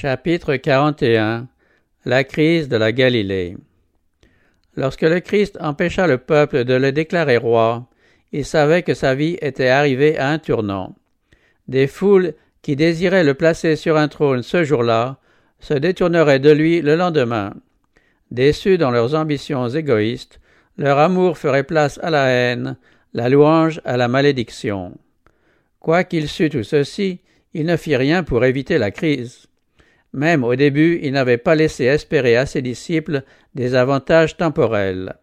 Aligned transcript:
Chapitre 0.00 0.56
41 0.56 1.46
La 2.06 2.24
crise 2.24 2.70
de 2.70 2.78
la 2.78 2.90
Galilée 2.90 3.58
Lorsque 4.74 5.02
le 5.02 5.20
Christ 5.20 5.58
empêcha 5.60 6.06
le 6.06 6.16
peuple 6.16 6.64
de 6.64 6.72
le 6.72 6.90
déclarer 6.90 7.36
roi, 7.36 7.86
il 8.32 8.46
savait 8.46 8.82
que 8.82 8.94
sa 8.94 9.14
vie 9.14 9.36
était 9.42 9.68
arrivée 9.68 10.16
à 10.16 10.30
un 10.30 10.38
tournant. 10.38 10.96
Des 11.68 11.86
foules 11.86 12.32
qui 12.62 12.76
désiraient 12.76 13.24
le 13.24 13.34
placer 13.34 13.76
sur 13.76 13.98
un 13.98 14.08
trône 14.08 14.42
ce 14.42 14.64
jour-là 14.64 15.18
se 15.58 15.74
détourneraient 15.74 16.38
de 16.38 16.50
lui 16.50 16.80
le 16.80 16.96
lendemain. 16.96 17.52
Déçus 18.30 18.78
dans 18.78 18.90
leurs 18.90 19.14
ambitions 19.14 19.68
égoïstes, 19.68 20.40
leur 20.78 20.96
amour 20.96 21.36
ferait 21.36 21.64
place 21.64 22.00
à 22.02 22.08
la 22.08 22.24
haine, 22.28 22.78
la 23.12 23.28
louange 23.28 23.82
à 23.84 23.98
la 23.98 24.08
malédiction. 24.08 24.96
Quoiqu'il 25.78 26.26
sût 26.26 26.48
tout 26.48 26.64
ceci, 26.64 27.20
il 27.52 27.66
ne 27.66 27.76
fit 27.76 27.96
rien 27.96 28.22
pour 28.22 28.46
éviter 28.46 28.78
la 28.78 28.92
crise. 28.92 29.49
Même 30.12 30.44
au 30.44 30.56
début, 30.56 30.98
il 31.02 31.12
n'avait 31.12 31.38
pas 31.38 31.54
laissé 31.54 31.84
espérer 31.84 32.36
à 32.36 32.46
ses 32.46 32.62
disciples 32.62 33.22
des 33.54 33.74
avantages 33.74 34.36
temporels. 34.36 35.14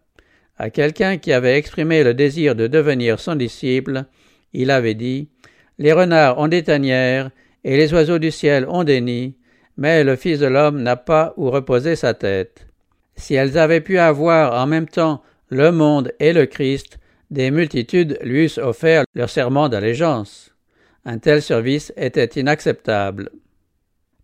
À 0.56 0.70
quelqu'un 0.70 1.18
qui 1.18 1.32
avait 1.32 1.56
exprimé 1.56 2.02
le 2.02 2.14
désir 2.14 2.54
de 2.54 2.66
devenir 2.66 3.20
son 3.20 3.36
disciple, 3.36 4.04
il 4.52 4.70
avait 4.70 4.94
dit 4.94 5.28
Les 5.78 5.92
renards 5.92 6.38
ont 6.38 6.48
des 6.48 6.64
tanières, 6.64 7.30
et 7.64 7.76
les 7.76 7.92
oiseaux 7.92 8.18
du 8.18 8.30
ciel 8.30 8.66
ont 8.68 8.84
des 8.84 9.00
nids, 9.00 9.36
mais 9.76 10.04
le 10.04 10.16
Fils 10.16 10.38
de 10.38 10.46
l'homme 10.46 10.82
n'a 10.82 10.96
pas 10.96 11.34
où 11.36 11.50
reposer 11.50 11.96
sa 11.96 12.14
tête. 12.14 12.66
Si 13.16 13.34
elles 13.34 13.58
avaient 13.58 13.80
pu 13.80 13.98
avoir 13.98 14.60
en 14.60 14.66
même 14.66 14.88
temps 14.88 15.22
le 15.50 15.70
monde 15.70 16.12
et 16.18 16.32
le 16.32 16.46
Christ, 16.46 16.98
des 17.30 17.50
multitudes 17.50 18.18
lui 18.22 18.44
eussent 18.44 18.58
offert 18.58 19.04
leur 19.14 19.28
serment 19.28 19.68
d'allégeance. 19.68 20.54
Un 21.04 21.18
tel 21.18 21.42
service 21.42 21.92
était 21.96 22.40
inacceptable. 22.40 23.30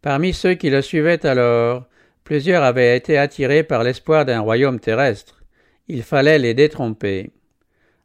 Parmi 0.04 0.34
ceux 0.34 0.52
qui 0.52 0.68
le 0.68 0.82
suivaient 0.82 1.24
alors, 1.24 1.86
plusieurs 2.24 2.62
avaient 2.62 2.94
été 2.94 3.16
attirés 3.16 3.62
par 3.62 3.82
l'espoir 3.82 4.26
d'un 4.26 4.40
royaume 4.40 4.78
terrestre. 4.78 5.42
Il 5.88 6.02
fallait 6.02 6.38
les 6.38 6.52
détromper. 6.52 7.30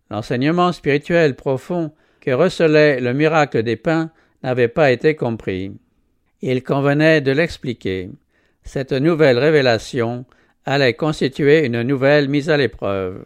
L'enseignement 0.09 0.72
spirituel 0.72 1.36
profond 1.36 1.92
que 2.22 2.31
recelait 2.31 3.02
le 3.02 3.14
miracle 3.14 3.64
des 3.64 3.75
pains 3.75 4.11
n'avait 4.44 4.70
pas 4.70 4.92
été 4.92 5.16
compris. 5.16 5.73
Il 6.42 6.64
convenait 6.64 7.20
de 7.20 7.33
l'expliquer. 7.33 8.09
Cette 8.64 8.94
nouvelle 8.94 9.38
révélation 9.38 10.23
allait 10.64 10.94
constituer 10.94 11.66
une 11.66 11.81
nouvelle 11.81 12.30
mise 12.30 12.50
à 12.50 12.55
l'épreuve. 12.55 13.25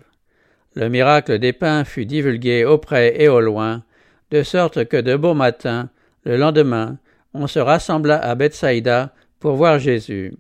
Le 0.73 0.89
miracle 0.89 1.38
des 1.38 1.53
pains 1.53 1.83
fut 1.83 2.07
divulgué 2.07 2.66
auprès 2.66 3.21
et 3.21 3.27
au 3.27 3.39
loin, 3.39 3.83
de 4.31 4.41
sorte 4.41 4.85
que 4.85 4.97
de 4.97 5.16
beau 5.16 5.35
matin, 5.35 5.91
le 6.23 6.38
lendemain, 6.38 6.97
on 7.33 7.47
se 7.47 7.59
rassembla 7.59 8.17
à 8.17 8.35
Bethsaïda 8.35 9.13
pour 9.39 9.55
voir 9.55 9.79
Jésus. 9.79 10.33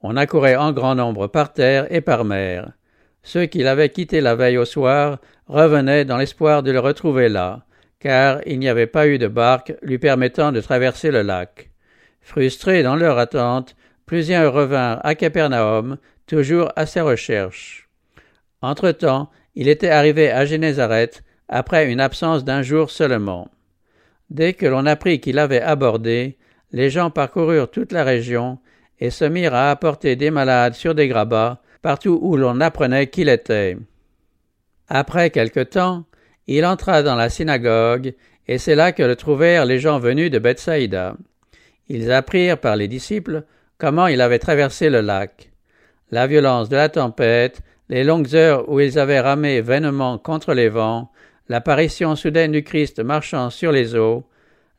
On 0.00 0.16
accourait 0.16 0.56
en 0.56 0.72
grand 0.72 0.94
nombre 0.94 1.26
par 1.26 1.52
terre 1.52 1.86
et 1.90 2.00
par 2.00 2.24
mer. 2.24 2.72
Ceux 3.22 3.46
qui 3.46 3.62
l'avaient 3.62 3.90
quitté 3.90 4.20
la 4.20 4.34
veille 4.34 4.58
au 4.58 4.64
soir 4.64 5.18
revenaient 5.46 6.04
dans 6.04 6.16
l'espoir 6.16 6.62
de 6.62 6.70
le 6.70 6.80
retrouver 6.80 7.28
là, 7.28 7.64
car 7.98 8.40
il 8.46 8.58
n'y 8.58 8.68
avait 8.68 8.86
pas 8.86 9.08
eu 9.08 9.18
de 9.18 9.26
barque 9.26 9.74
lui 9.82 9.98
permettant 9.98 10.52
de 10.52 10.60
traverser 10.60 11.10
le 11.10 11.22
lac. 11.22 11.70
Frustrés 12.20 12.82
dans 12.82 12.96
leur 12.96 13.18
attente, 13.18 13.76
plusieurs 14.06 14.52
revinrent 14.52 15.00
à 15.04 15.14
Capernaum, 15.14 15.98
toujours 16.26 16.70
à 16.76 16.86
ses 16.86 17.00
recherches. 17.00 17.88
Entre-temps, 18.62 19.30
il 19.54 19.68
était 19.68 19.90
arrivé 19.90 20.30
à 20.30 20.44
Génézareth 20.44 21.22
après 21.48 21.90
une 21.90 22.00
absence 22.00 22.44
d'un 22.44 22.62
jour 22.62 22.90
seulement. 22.90 23.48
Dès 24.30 24.52
que 24.52 24.66
l'on 24.66 24.86
apprit 24.86 25.20
qu'il 25.20 25.38
avait 25.38 25.62
abordé, 25.62 26.36
les 26.72 26.90
gens 26.90 27.10
parcoururent 27.10 27.70
toute 27.70 27.92
la 27.92 28.04
région 28.04 28.58
et 29.00 29.10
se 29.10 29.24
mirent 29.24 29.54
à 29.54 29.70
apporter 29.70 30.16
des 30.16 30.30
malades 30.30 30.74
sur 30.74 30.94
des 30.94 31.08
grabats 31.08 31.60
partout 31.82 32.18
où 32.20 32.36
l'on 32.36 32.60
apprenait 32.60 33.06
qu'il 33.06 33.28
était. 33.28 33.76
Après 34.88 35.30
quelque 35.30 35.60
temps, 35.60 36.04
il 36.46 36.64
entra 36.64 37.02
dans 37.02 37.14
la 37.14 37.28
synagogue, 37.28 38.14
et 38.46 38.58
c'est 38.58 38.74
là 38.74 38.92
que 38.92 39.02
le 39.02 39.16
trouvèrent 39.16 39.66
les 39.66 39.78
gens 39.78 39.98
venus 39.98 40.30
de 40.30 40.38
Bethsaïda. 40.38 41.16
Ils 41.88 42.10
apprirent 42.10 42.58
par 42.58 42.76
les 42.76 42.88
disciples 42.88 43.44
comment 43.76 44.06
il 44.06 44.20
avait 44.20 44.38
traversé 44.38 44.90
le 44.90 45.00
lac. 45.00 45.50
La 46.10 46.26
violence 46.26 46.68
de 46.68 46.76
la 46.76 46.88
tempête, 46.88 47.60
les 47.88 48.04
longues 48.04 48.34
heures 48.34 48.68
où 48.68 48.80
ils 48.80 48.98
avaient 48.98 49.20
ramé 49.20 49.60
vainement 49.60 50.18
contre 50.18 50.54
les 50.54 50.68
vents, 50.68 51.10
l'apparition 51.48 52.16
soudaine 52.16 52.52
du 52.52 52.62
Christ 52.62 53.00
marchant 53.00 53.50
sur 53.50 53.72
les 53.72 53.96
eaux, 53.96 54.24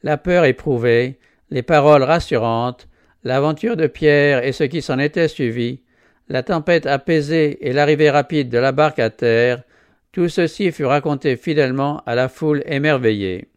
la 0.03 0.17
peur 0.17 0.45
éprouvée, 0.45 1.19
les 1.49 1.63
paroles 1.63 2.03
rassurantes, 2.03 2.87
l'aventure 3.23 3.75
de 3.75 3.87
Pierre 3.87 4.43
et 4.43 4.51
ce 4.51 4.63
qui 4.63 4.81
s'en 4.81 4.99
était 4.99 5.27
suivi, 5.27 5.81
la 6.29 6.43
tempête 6.43 6.85
apaisée 6.85 7.67
et 7.67 7.73
l'arrivée 7.73 8.09
rapide 8.09 8.49
de 8.49 8.59
la 8.59 8.71
barque 8.71 8.99
à 8.99 9.09
terre, 9.09 9.63
tout 10.11 10.29
ceci 10.29 10.71
fut 10.71 10.85
raconté 10.85 11.35
fidèlement 11.35 12.01
à 12.05 12.15
la 12.15 12.29
foule 12.29 12.63
émerveillée. 12.65 13.49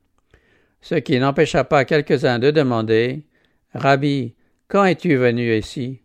Ce 0.80 0.96
qui 0.96 1.18
n'empêcha 1.18 1.64
pas 1.64 1.84
quelques-uns 1.84 2.38
de 2.38 2.50
demander 2.50 3.24
Rabbi, 3.74 4.34
quand 4.68 4.84
es-tu 4.84 5.16
venu 5.16 5.54
ici? 5.54 6.00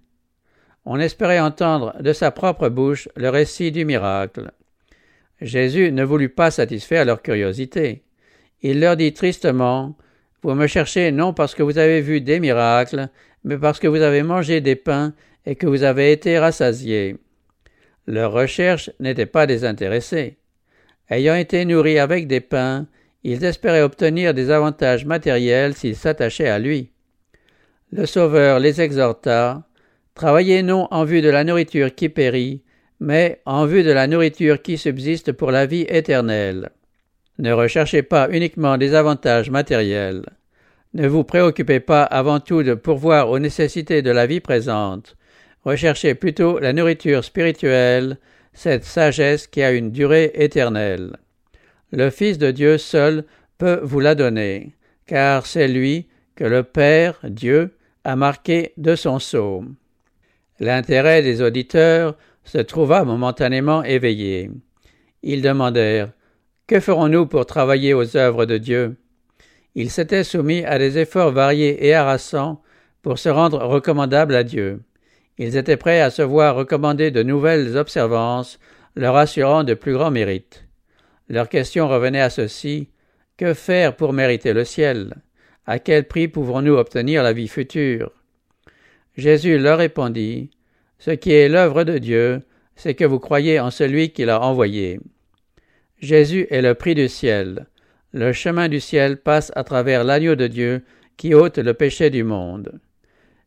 On 0.85 1.00
espérait 1.00 1.39
entendre 1.39 1.95
de 2.01 2.13
sa 2.13 2.31
propre 2.31 2.69
bouche 2.69 3.09
le 3.16 3.29
récit 3.29 3.72
du 3.72 3.84
miracle. 3.84 4.51
Jésus 5.42 5.92
ne 5.92 6.03
voulut 6.03 6.30
pas 6.30 6.52
satisfaire 6.52 7.06
leur 7.06 7.22
curiosité. 7.22 8.03
Il 8.62 8.80
leur 8.80 8.98
dit 8.98 9.14
tristement 9.14 9.96
Vous 10.42 10.53
me 10.56 10.68
cherchez 10.68 11.12
non 11.12 11.34
parce 11.34 11.53
que 11.53 11.64
vous 11.64 11.78
avez 11.78 12.02
vu 12.02 12.22
des 12.22 12.40
miracles, 12.40 13.09
mais 13.44 13.58
parce 13.58 13.80
que 13.80 13.88
vous 13.88 14.02
avez 14.02 14.24
mangé 14.24 14.62
des 14.62 14.75
pains 14.75 15.14
et 15.46 15.56
que 15.56 15.68
vous 15.68 15.84
avez 15.84 16.12
été 16.12 16.40
rassasiés. 16.40 17.18
Leur 18.08 18.31
recherche 18.31 18.90
n'était 19.00 19.25
pas 19.25 19.46
désintéressée. 19.46 20.38
Ayant 21.09 21.36
été 21.36 21.64
nourris 21.66 22.00
avec 22.00 22.28
des 22.28 22.42
pains, 22.42 22.88
ils 23.24 23.44
espéraient 23.44 23.81
obtenir 23.81 24.34
des 24.34 24.50
avantages 24.50 25.06
matériels 25.06 25.74
s'ils 25.74 25.96
s'attachaient 25.96 26.50
à 26.50 26.59
lui. 26.59 26.92
Le 27.92 28.06
Sauveur 28.06 28.59
les 28.59 28.81
exhorta 28.81 29.64
Travaillez 30.16 30.64
non 30.64 30.88
en 30.90 31.04
vue 31.04 31.22
de 31.22 31.30
la 31.30 31.44
nourriture 31.44 31.94
qui 31.94 32.09
périt, 32.09 32.64
mais 33.00 33.41
en 33.46 33.66
vue 33.66 33.84
de 33.84 33.91
la 33.91 34.08
nourriture 34.08 34.62
qui 34.62 34.78
subsiste 34.78 35.31
pour 35.31 35.52
la 35.52 35.66
vie 35.66 35.85
éternelle. 35.90 36.69
Ne 37.40 37.52
recherchez 37.52 38.02
pas 38.02 38.30
uniquement 38.31 38.78
des 38.78 38.96
avantages 38.96 39.50
matériels. 39.50 40.24
Ne 40.94 41.07
vous 41.07 41.24
préoccupez 41.24 41.80
pas 41.80 42.03
avant 42.03 42.40
tout 42.40 42.63
de 42.63 42.74
pourvoir 42.74 43.30
aux 43.30 43.40
nécessités 43.40 44.02
de 44.02 44.09
la 44.09 44.25
vie 44.25 44.40
présente. 44.40 45.16
Recherchez 45.63 46.16
plutôt 46.16 46.59
la 46.59 46.74
nourriture 46.74 47.24
spirituelle, 47.24 48.18
cette 48.53 48.86
sagesse 48.86 49.46
qui 49.46 49.62
a 49.62 49.72
une 49.72 49.91
durée 49.91 50.31
éternelle. 50.34 51.18
Le 51.91 52.09
Fils 52.09 52.38
de 52.38 52.52
Dieu 52.52 52.78
seul 52.78 53.25
peut 53.57 53.80
vous 53.84 54.00
la 54.00 54.16
donner, 54.16 54.75
car 55.06 55.46
c'est 55.46 55.68
lui 55.68 56.07
que 56.36 56.44
le 56.44 56.63
Père, 56.63 57.19
Dieu, 57.24 57.75
a 58.03 58.16
marqué 58.16 58.74
de 58.78 58.96
son 58.96 59.19
sceau. 59.19 59.63
L'intérêt 60.59 61.22
des 61.22 61.41
auditeurs 61.41 62.16
se 62.47 62.59
trouva 62.59 63.03
momentanément 63.03 63.84
éveillé. 63.84 64.50
Ils 65.22 65.41
demandèrent 65.41 66.12
Que 66.66 66.80
ferons-nous 66.80 67.28
pour 67.28 67.46
travailler 67.46 67.94
aux 67.94 68.16
œuvres 68.16 68.46
de 68.46 68.58
Dieu? 68.58 68.96
Ils 69.75 69.91
s'étaient 69.91 70.24
soumis 70.24 70.63
à 70.63 70.80
des 70.80 70.97
efforts 70.97 71.31
variés 71.31 71.86
et 71.86 71.94
harassants 71.94 72.62
pour 73.02 73.19
se 73.19 73.30
rendre 73.30 73.63
recommandables 73.63 74.34
à 74.34 74.44
Dieu. 74.44 74.81
Ils 75.38 75.57
étaient 75.57 75.78
prêts 75.78 76.02
à 76.02 76.09
se 76.09 76.22
voir 76.22 76.56
recommander 76.56 77.12
de 77.12 77.22
nouvelles 77.22 77.78
observances, 77.78 78.59
leur 78.96 79.18
assurant 79.18 79.63
de 79.63 79.74
plus 79.74 79.94
grands 79.94 80.09
mérites. 80.09 80.66
Leur 81.30 81.50
question 81.50 81.88
revenait 81.90 82.22
à 82.22 82.30
ceci 82.30 82.90
Que 83.36 83.53
faire 83.53 83.96
pour 83.96 84.13
mériter 84.13 84.53
le 84.53 84.63
ciel? 84.63 85.16
À 85.66 85.80
quel 85.80 86.07
prix 86.07 86.30
pouvons-nous 86.30 86.75
obtenir 86.75 87.24
la 87.24 87.34
vie 87.34 87.50
future? 87.50 88.12
Jésus 89.18 89.57
leur 89.57 89.80
répondit 89.80 90.50
ce 90.99 91.11
qui 91.11 91.31
est 91.31 91.49
l'œuvre 91.49 91.83
de 91.83 91.97
Dieu, 91.97 92.41
c'est 92.75 92.94
que 92.94 93.05
vous 93.05 93.19
croyez 93.19 93.59
en 93.59 93.71
celui 93.71 94.11
qui 94.11 94.25
l'a 94.25 94.41
envoyé. 94.41 94.99
Jésus 95.99 96.47
est 96.49 96.61
le 96.61 96.75
prix 96.75 96.95
du 96.95 97.07
ciel. 97.07 97.67
Le 98.13 98.33
chemin 98.33 98.69
du 98.69 98.79
ciel 98.79 99.17
passe 99.17 99.51
à 99.55 99.63
travers 99.63 100.03
l'agneau 100.03 100.35
de 100.35 100.47
Dieu 100.47 100.83
qui 101.17 101.33
ôte 101.33 101.57
le 101.57 101.73
péché 101.73 102.09
du 102.09 102.23
monde. 102.23 102.79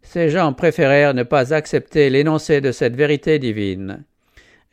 Ces 0.02 0.30
gens 0.30 0.52
préférèrent 0.52 1.14
ne 1.14 1.22
pas 1.22 1.54
accepter 1.54 2.10
l'énoncé 2.10 2.60
de 2.60 2.72
cette 2.72 2.96
vérité 2.96 3.38
divine. 3.38 4.04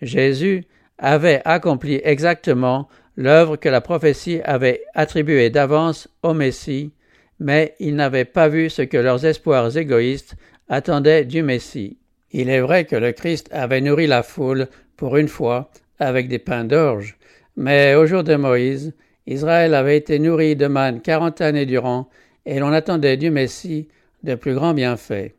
Jésus 0.01 0.65
avait 0.97 1.41
accompli 1.45 2.01
exactement 2.03 2.87
l'œuvre 3.15 3.57
que 3.57 3.69
la 3.69 3.81
prophétie 3.81 4.41
avait 4.43 4.83
attribuée 4.93 5.49
d'avance 5.49 6.07
au 6.23 6.33
Messie, 6.33 6.91
mais 7.39 7.75
ils 7.79 7.95
n'avaient 7.95 8.25
pas 8.25 8.47
vu 8.47 8.69
ce 8.69 8.81
que 8.81 8.97
leurs 8.97 9.25
espoirs 9.25 9.75
égoïstes 9.77 10.35
attendaient 10.69 11.25
du 11.25 11.43
Messie. 11.43 11.97
Il 12.31 12.49
est 12.49 12.61
vrai 12.61 12.85
que 12.85 12.95
le 12.95 13.11
Christ 13.11 13.49
avait 13.51 13.81
nourri 13.81 14.07
la 14.07 14.23
foule 14.23 14.67
pour 14.95 15.17
une 15.17 15.27
fois 15.27 15.69
avec 15.99 16.27
des 16.27 16.39
pains 16.39 16.65
d'orge, 16.65 17.17
mais 17.55 17.95
au 17.95 18.05
jour 18.05 18.23
de 18.23 18.35
Moïse, 18.35 18.93
Israël 19.25 19.73
avait 19.73 19.97
été 19.97 20.19
nourri 20.19 20.55
de 20.55 20.67
manne 20.67 21.01
quarante 21.01 21.41
années 21.41 21.65
durant, 21.65 22.09
et 22.45 22.59
l'on 22.59 22.71
attendait 22.71 23.17
du 23.17 23.29
Messie 23.29 23.87
de 24.23 24.35
plus 24.35 24.53
grands 24.53 24.73
bienfaits. 24.73 25.33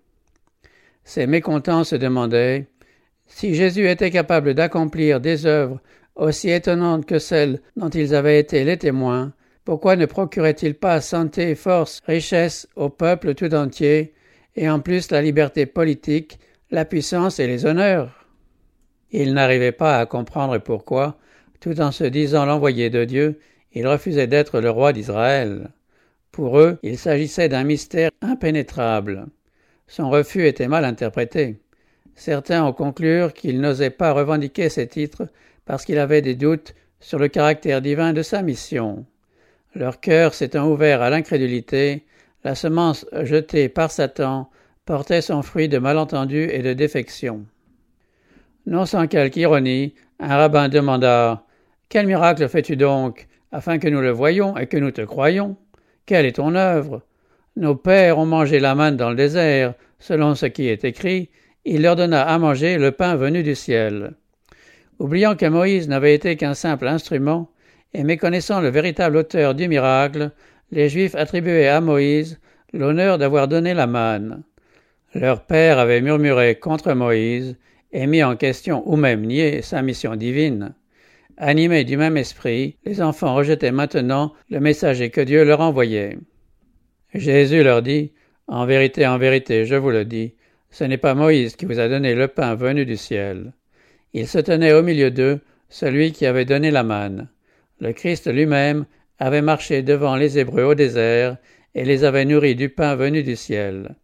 Ces 1.04 1.26
mécontents 1.26 1.84
se 1.84 1.96
demandaient 1.96 2.66
si 3.26 3.54
Jésus 3.54 3.88
était 3.88 4.10
capable 4.10 4.54
d'accomplir 4.54 5.20
des 5.20 5.46
œuvres 5.46 5.80
aussi 6.16 6.50
étonnantes 6.50 7.06
que 7.06 7.18
celles 7.18 7.60
dont 7.76 7.88
ils 7.88 8.14
avaient 8.14 8.40
été 8.40 8.64
les 8.64 8.76
témoins, 8.76 9.32
pourquoi 9.64 9.96
ne 9.96 10.06
procurait-il 10.06 10.74
pas 10.74 11.00
santé, 11.00 11.54
force, 11.54 12.00
richesse 12.06 12.68
au 12.74 12.88
peuple 12.88 13.34
tout 13.34 13.54
entier, 13.54 14.14
et 14.56 14.68
en 14.68 14.80
plus 14.80 15.10
la 15.10 15.22
liberté 15.22 15.66
politique, 15.66 16.38
la 16.70 16.84
puissance 16.84 17.38
et 17.38 17.46
les 17.46 17.64
honneurs 17.64 18.26
Ils 19.10 19.32
n'arrivaient 19.32 19.72
pas 19.72 19.98
à 19.98 20.06
comprendre 20.06 20.58
pourquoi, 20.58 21.16
tout 21.60 21.80
en 21.80 21.92
se 21.92 22.04
disant 22.04 22.44
l'envoyé 22.44 22.90
de 22.90 23.04
Dieu, 23.04 23.40
il 23.72 23.86
refusait 23.86 24.26
d'être 24.26 24.60
le 24.60 24.70
roi 24.70 24.92
d'Israël. 24.92 25.70
Pour 26.30 26.58
eux, 26.58 26.78
il 26.82 26.98
s'agissait 26.98 27.48
d'un 27.48 27.64
mystère 27.64 28.10
impénétrable. 28.20 29.26
Son 29.86 30.10
refus 30.10 30.46
était 30.46 30.68
mal 30.68 30.84
interprété. 30.84 31.58
Certains 32.14 32.64
ont 32.64 32.72
conclu 32.72 33.22
qu'il 33.34 33.60
n'osait 33.60 33.90
pas 33.90 34.12
revendiquer 34.12 34.68
ces 34.68 34.88
titres 34.88 35.26
parce 35.64 35.84
qu'il 35.84 35.98
avait 35.98 36.22
des 36.22 36.34
doutes 36.34 36.74
sur 37.00 37.18
le 37.18 37.28
caractère 37.28 37.80
divin 37.80 38.12
de 38.12 38.22
sa 38.22 38.42
mission. 38.42 39.06
Leur 39.74 40.00
cœur 40.00 40.34
s'étant 40.34 40.68
ouvert 40.70 41.00
à 41.00 41.10
l'incrédulité, 41.10 42.04
la 42.44 42.54
semence 42.54 43.06
jetée 43.22 43.68
par 43.68 43.90
Satan 43.90 44.50
portait 44.88 45.20
son 45.20 45.42
fruit 45.42 45.68
de 45.68 45.76
malentendus 45.76 46.48
et 46.50 46.62
de 46.62 46.72
défection. 46.72 47.44
Non 48.64 48.86
sans 48.86 49.06
quelque 49.06 49.36
ironie, 49.36 49.92
un 50.18 50.34
rabbin 50.38 50.70
demanda 50.70 51.44
Quel 51.90 52.06
miracle 52.06 52.48
fais-tu 52.48 52.74
donc, 52.74 53.28
afin 53.52 53.78
que 53.78 53.88
nous 53.88 54.00
le 54.00 54.12
voyions 54.12 54.56
et 54.56 54.66
que 54.66 54.78
nous 54.78 54.90
te 54.90 55.02
croyions? 55.02 55.58
Quelle 56.06 56.24
est 56.24 56.36
ton 56.36 56.54
œuvre? 56.54 57.02
Nos 57.56 57.74
pères 57.74 58.16
ont 58.16 58.24
mangé 58.24 58.60
la 58.60 58.74
manne 58.74 58.96
dans 58.96 59.10
le 59.10 59.14
désert, 59.16 59.74
selon 59.98 60.34
ce 60.34 60.46
qui 60.46 60.68
est 60.68 60.84
écrit, 60.84 61.28
il 61.66 61.82
leur 61.82 61.94
donna 61.94 62.22
à 62.22 62.38
manger 62.38 62.78
le 62.78 62.90
pain 62.90 63.14
venu 63.14 63.42
du 63.42 63.54
ciel. 63.54 64.14
Oubliant 64.98 65.36
que 65.36 65.44
Moïse 65.44 65.86
n'avait 65.86 66.14
été 66.14 66.36
qu'un 66.36 66.54
simple 66.54 66.88
instrument, 66.88 67.50
et 67.92 68.04
méconnaissant 68.04 68.62
le 68.62 68.70
véritable 68.70 69.18
auteur 69.18 69.54
du 69.54 69.68
miracle, 69.68 70.30
les 70.70 70.88
Juifs 70.88 71.14
attribuaient 71.14 71.68
à 71.68 71.82
Moïse 71.82 72.40
l'honneur 72.72 73.18
d'avoir 73.18 73.48
donné 73.48 73.74
la 73.74 73.86
manne. 73.86 74.44
Leur 75.14 75.46
père 75.46 75.78
avait 75.78 76.02
murmuré 76.02 76.56
contre 76.56 76.92
Moïse 76.92 77.56
et 77.92 78.06
mis 78.06 78.22
en 78.22 78.36
question 78.36 78.82
ou 78.86 78.96
même 78.96 79.24
nié 79.24 79.62
sa 79.62 79.80
mission 79.80 80.16
divine. 80.16 80.74
Animés 81.38 81.84
du 81.84 81.96
même 81.96 82.16
esprit, 82.16 82.76
les 82.84 83.00
enfants 83.00 83.34
rejetaient 83.34 83.72
maintenant 83.72 84.34
le 84.50 84.60
messager 84.60 85.10
que 85.10 85.20
Dieu 85.20 85.44
leur 85.44 85.60
envoyait. 85.60 86.18
Jésus 87.14 87.62
leur 87.62 87.80
dit, 87.80 88.12
En 88.48 88.66
vérité, 88.66 89.06
en 89.06 89.18
vérité, 89.18 89.64
je 89.64 89.76
vous 89.76 89.90
le 89.90 90.04
dis, 90.04 90.34
ce 90.70 90.84
n'est 90.84 90.98
pas 90.98 91.14
Moïse 91.14 91.56
qui 91.56 91.64
vous 91.64 91.78
a 91.78 91.88
donné 91.88 92.14
le 92.14 92.28
pain 92.28 92.54
venu 92.54 92.84
du 92.84 92.96
ciel. 92.96 93.52
Il 94.12 94.28
se 94.28 94.38
tenait 94.38 94.72
au 94.72 94.82
milieu 94.82 95.10
d'eux, 95.10 95.40
celui 95.70 96.12
qui 96.12 96.26
avait 96.26 96.44
donné 96.44 96.70
la 96.70 96.82
manne. 96.82 97.28
Le 97.80 97.92
Christ 97.92 98.30
lui-même 98.30 98.84
avait 99.18 99.42
marché 99.42 99.82
devant 99.82 100.16
les 100.16 100.38
Hébreux 100.38 100.64
au 100.64 100.74
désert 100.74 101.36
et 101.74 101.84
les 101.84 102.04
avait 102.04 102.24
nourris 102.24 102.56
du 102.56 102.68
pain 102.68 102.94
venu 102.94 103.22
du 103.22 103.36
ciel. 103.36 103.94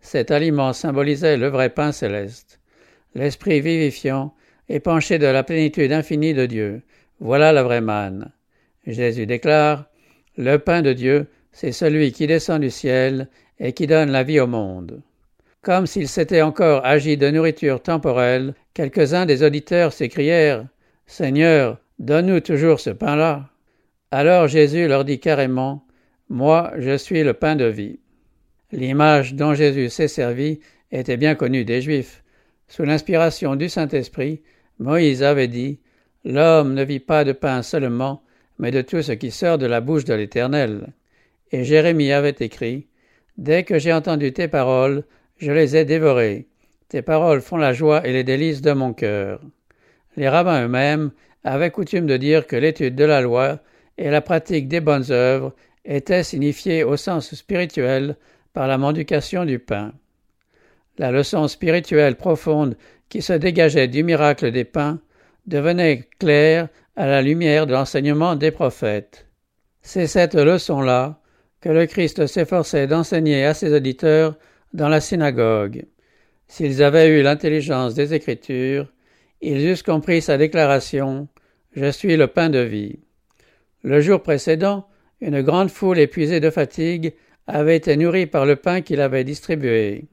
Cet 0.00 0.30
aliment 0.30 0.72
symbolisait 0.72 1.36
le 1.36 1.48
vrai 1.48 1.70
pain 1.70 1.92
céleste. 1.92 2.60
L'esprit 3.14 3.60
vivifiant 3.60 4.34
est 4.68 4.80
penché 4.80 5.18
de 5.18 5.26
la 5.26 5.42
plénitude 5.42 5.92
infinie 5.92 6.34
de 6.34 6.46
Dieu. 6.46 6.82
Voilà 7.20 7.52
la 7.52 7.62
vraie 7.62 7.80
manne. 7.80 8.30
Jésus 8.86 9.26
déclare 9.26 9.84
Le 10.36 10.58
pain 10.58 10.82
de 10.82 10.92
Dieu, 10.92 11.26
c'est 11.52 11.72
celui 11.72 12.12
qui 12.12 12.26
descend 12.26 12.62
du 12.62 12.70
ciel 12.70 13.28
et 13.58 13.72
qui 13.72 13.86
donne 13.86 14.10
la 14.10 14.22
vie 14.22 14.40
au 14.40 14.46
monde. 14.46 15.02
Comme 15.62 15.86
s'il 15.86 16.08
s'était 16.08 16.40
encore 16.40 16.86
agi 16.86 17.18
de 17.18 17.30
nourriture 17.30 17.82
temporelle, 17.82 18.54
quelques-uns 18.72 19.26
des 19.26 19.42
auditeurs 19.42 19.92
s'écrièrent 19.92 20.66
Seigneur, 21.06 21.78
donne-nous 21.98 22.40
toujours 22.40 22.80
ce 22.80 22.90
pain-là. 22.90 23.50
Alors 24.10 24.48
Jésus 24.48 24.88
leur 24.88 25.04
dit 25.04 25.20
carrément 25.20 25.84
Moi, 26.28 26.72
je 26.78 26.96
suis 26.96 27.22
le 27.22 27.34
pain 27.34 27.56
de 27.56 27.66
vie. 27.66 27.98
L'image 28.72 29.34
dont 29.34 29.54
Jésus 29.54 29.88
s'est 29.90 30.08
servi 30.08 30.60
était 30.92 31.16
bien 31.16 31.34
connue 31.34 31.64
des 31.64 31.80
Juifs. 31.80 32.22
Sous 32.68 32.84
l'inspiration 32.84 33.56
du 33.56 33.68
Saint-Esprit, 33.68 34.42
Moïse 34.78 35.22
avait 35.22 35.48
dit 35.48 35.80
L'homme 36.24 36.74
ne 36.74 36.84
vit 36.84 37.00
pas 37.00 37.24
de 37.24 37.32
pain 37.32 37.62
seulement, 37.62 38.22
mais 38.58 38.70
de 38.70 38.82
tout 38.82 39.02
ce 39.02 39.12
qui 39.12 39.30
sort 39.30 39.58
de 39.58 39.66
la 39.66 39.80
bouche 39.80 40.04
de 40.04 40.14
l'Éternel. 40.14 40.92
Et 41.50 41.64
Jérémie 41.64 42.12
avait 42.12 42.36
écrit 42.38 42.86
Dès 43.38 43.64
que 43.64 43.78
j'ai 43.78 43.92
entendu 43.92 44.32
tes 44.32 44.48
paroles, 44.48 45.02
je 45.38 45.50
les 45.50 45.76
ai 45.76 45.84
dévorées. 45.84 46.46
Tes 46.88 47.02
paroles 47.02 47.40
font 47.40 47.56
la 47.56 47.72
joie 47.72 48.06
et 48.06 48.12
les 48.12 48.24
délices 48.24 48.62
de 48.62 48.72
mon 48.72 48.92
cœur. 48.92 49.40
Les 50.16 50.28
rabbins 50.28 50.64
eux-mêmes 50.64 51.10
avaient 51.42 51.70
coutume 51.70 52.06
de 52.06 52.16
dire 52.16 52.46
que 52.46 52.56
l'étude 52.56 52.94
de 52.94 53.04
la 53.04 53.20
loi 53.20 53.60
et 53.98 54.10
la 54.10 54.20
pratique 54.20 54.68
des 54.68 54.80
bonnes 54.80 55.10
œuvres 55.10 55.54
étaient 55.84 56.22
signifiées 56.22 56.84
au 56.84 56.96
sens 56.96 57.34
spirituel 57.34 58.16
par 58.52 58.66
la 58.66 58.78
mendication 58.78 59.44
du 59.44 59.58
pain. 59.58 59.92
La 60.98 61.10
leçon 61.10 61.48
spirituelle 61.48 62.16
profonde 62.16 62.76
qui 63.08 63.22
se 63.22 63.32
dégageait 63.32 63.88
du 63.88 64.02
miracle 64.02 64.50
des 64.52 64.64
pains 64.64 65.00
devenait 65.46 66.08
claire 66.18 66.68
à 66.96 67.06
la 67.06 67.22
lumière 67.22 67.66
de 67.66 67.72
l'enseignement 67.72 68.36
des 68.36 68.50
prophètes. 68.50 69.26
C'est 69.82 70.06
cette 70.06 70.34
leçon-là 70.34 71.20
que 71.60 71.68
le 71.68 71.86
Christ 71.86 72.26
s'efforçait 72.26 72.86
d'enseigner 72.86 73.44
à 73.44 73.54
ses 73.54 73.74
auditeurs 73.74 74.36
dans 74.72 74.88
la 74.88 75.00
synagogue. 75.00 75.84
S'ils 76.48 76.82
avaient 76.82 77.08
eu 77.08 77.22
l'intelligence 77.22 77.94
des 77.94 78.14
Écritures, 78.14 78.92
ils 79.40 79.66
eussent 79.66 79.82
compris 79.82 80.20
sa 80.20 80.36
déclaration 80.36 81.28
Je 81.72 81.90
suis 81.90 82.16
le 82.16 82.26
pain 82.26 82.50
de 82.50 82.58
vie. 82.58 82.98
Le 83.82 84.00
jour 84.00 84.22
précédent, 84.22 84.86
une 85.20 85.42
grande 85.42 85.70
foule 85.70 85.98
épuisée 85.98 86.40
de 86.40 86.50
fatigue 86.50 87.14
avait 87.50 87.76
été 87.76 87.96
nourrie 87.96 88.26
par 88.26 88.46
le 88.46 88.56
pain 88.56 88.80
qu'il 88.80 89.00
avait 89.00 89.24
distribué. 89.24 90.06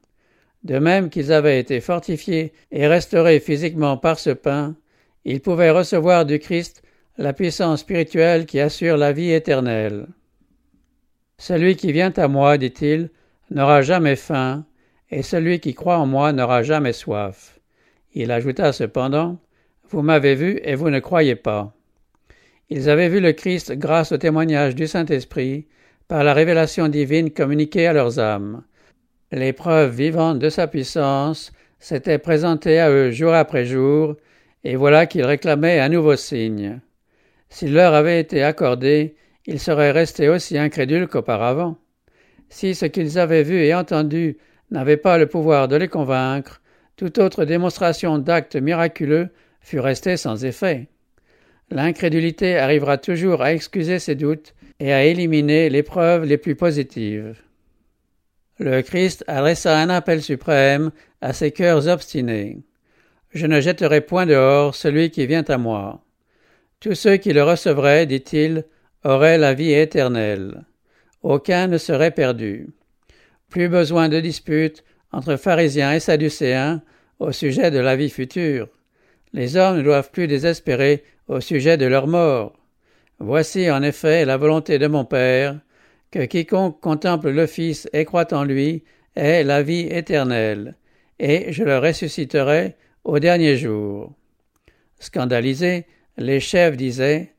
De 0.64 0.80
même 0.80 1.10
qu'ils 1.10 1.32
avaient 1.32 1.60
été 1.60 1.80
fortifiés 1.80 2.52
et 2.72 2.88
restaurés 2.88 3.40
physiquement 3.40 3.98
par 3.98 4.20
ce 4.20 4.32
pain, 4.32 4.76
ils 5.24 5.42
pouvaient 5.42 5.72
recevoir 5.72 6.26
du 6.26 6.40
Christ 6.40 6.82
la 7.18 7.34
puissance 7.34 7.82
spirituelle 7.82 8.46
qui 8.46 8.60
assure 8.60 8.98
la 8.98 9.12
vie 9.12 9.32
éternelle. 9.32 10.08
Celui 11.38 11.76
qui 11.76 11.92
vient 11.92 12.14
à 12.18 12.28
moi, 12.28 12.58
dit-il, 12.58 13.10
n'aura 13.52 13.82
jamais 13.82 14.16
faim, 14.16 14.66
et 15.10 15.22
celui 15.22 15.60
qui 15.60 15.74
croit 15.74 15.98
en 15.98 16.06
moi 16.06 16.34
n'aura 16.34 16.64
jamais 16.64 16.94
soif. 16.94 17.60
Il 18.14 18.32
ajouta 18.32 18.74
cependant, 18.74 19.38
Vous 19.90 20.02
m'avez 20.02 20.36
vu 20.36 20.60
et 20.64 20.76
vous 20.76 20.90
ne 20.90 21.00
croyez 21.00 21.36
pas. 21.36 21.74
Ils 22.70 22.90
avaient 22.90 23.10
vu 23.10 23.22
le 23.22 23.32
Christ 23.32 23.72
grâce 23.74 24.12
au 24.12 24.18
témoignage 24.18 24.76
du 24.76 24.88
Saint-Esprit, 24.88 25.68
par 26.08 26.24
la 26.24 26.34
révélation 26.34 26.88
divine 26.88 27.32
communiquée 27.32 27.88
à 27.88 27.94
leurs 27.94 28.20
âmes. 28.20 28.64
L'épreuve 29.32 29.94
vivante 29.94 30.40
de 30.40 30.50
sa 30.50 30.68
puissance 30.68 31.52
s'était 31.80 32.18
présentée 32.18 32.80
à 32.80 32.90
eux 32.90 33.12
jour 33.12 33.34
après 33.34 33.66
jour, 33.66 34.16
et 34.64 34.76
voilà 34.76 35.06
qu'ils 35.06 35.26
réclamaient 35.26 35.80
un 35.80 35.90
nouveau 35.90 36.16
signe. 36.16 36.80
S'il 37.50 37.74
leur 37.74 37.94
avait 37.94 38.20
été 38.20 38.42
accordé, 38.42 39.16
ils 39.46 39.60
seraient 39.60 39.92
restés 39.92 40.30
aussi 40.30 40.58
incrédules 40.58 41.08
qu'auparavant. 41.08 41.78
Si 42.50 42.74
ce 42.74 42.86
qu'ils 42.86 43.20
avaient 43.20 43.44
vu 43.44 43.60
et 43.60 43.74
entendu 43.74 44.38
n'avait 44.72 44.98
pas 44.98 45.18
le 45.18 45.28
pouvoir 45.28 45.68
de 45.68 45.76
les 45.76 45.88
convaincre, 45.88 46.62
toute 46.96 47.18
autre 47.20 47.46
démonstration 47.46 48.18
d'actes 48.18 48.56
miraculeux 48.56 49.30
fut 49.62 49.80
restée 49.80 50.18
sans 50.18 50.46
effet. 50.46 50.88
L'incrédulité 51.70 52.58
arrivera 52.58 52.98
toujours 52.98 53.42
à 53.42 53.54
excuser 53.54 54.00
ses 54.00 54.16
doutes 54.16 54.54
et 54.80 54.94
à 54.94 55.04
éliminer 55.06 55.70
les 55.70 55.84
preuves 55.84 56.26
les 56.26 56.38
plus 56.38 56.56
positives. 56.56 57.36
Le 58.60 58.82
Christ 58.82 59.24
adressa 59.28 59.78
un 59.78 59.90
appel 59.90 60.22
suprême 60.22 60.92
à 61.22 61.34
ces 61.34 61.52
cœurs 61.52 61.88
obstinés. 61.88 62.64
Je 63.32 63.46
ne 63.46 63.62
jetterai 63.62 64.02
point 64.02 64.26
dehors 64.26 64.74
celui 64.74 65.12
qui 65.12 65.26
vient 65.28 65.44
à 65.48 65.58
moi. 65.58 66.04
Tous 66.80 66.96
ceux 66.96 67.18
qui 67.18 67.34
le 67.34 67.44
recevraient, 67.44 68.06
dit-il, 68.06 68.66
aurait 69.04 69.38
la 69.38 69.54
vie 69.54 69.74
éternelle. 69.74 70.66
Aucun 71.22 71.68
ne 71.68 71.78
serait 71.78 72.12
perdu. 72.12 72.70
Plus 73.50 73.70
besoin 73.70 74.10
de 74.10 74.20
disputes 74.20 74.84
entre 75.12 75.36
pharisiens 75.36 75.94
et 75.94 76.00
sadducéens 76.00 76.82
au 77.20 77.32
sujet 77.32 77.72
de 77.72 77.80
la 77.80 77.96
vie 77.96 78.10
future. 78.10 78.68
Les 79.34 79.56
hommes 79.56 79.78
ne 79.78 79.82
doivent 79.84 80.12
plus 80.12 80.28
désespérer 80.28 81.04
au 81.28 81.42
sujet 81.42 81.78
de 81.78 81.86
leur 81.86 82.08
mort. 82.08 82.57
Voici 83.20 83.70
en 83.72 83.82
effet 83.82 84.26
la 84.26 84.38
volonté 84.38 84.80
de 84.80 84.88
mon 84.88 85.06
Père, 85.06 85.60
que 86.12 86.26
quiconque 86.26 86.80
contemple 86.80 87.30
le 87.30 87.48
Fils 87.48 87.90
et 87.94 88.06
croit 88.06 88.34
en 88.34 88.44
lui 88.44 88.84
ait 89.16 89.44
la 89.44 89.64
vie 89.64 89.88
éternelle, 89.90 90.76
et 91.20 91.52
je 91.52 91.64
le 91.64 91.80
ressusciterai 91.80 92.76
au 93.04 93.20
dernier 93.20 93.58
jour. 93.58 94.14
Scandalisés, 95.00 95.86
les 96.18 96.40
chefs 96.40 96.78
disaient 96.78 97.34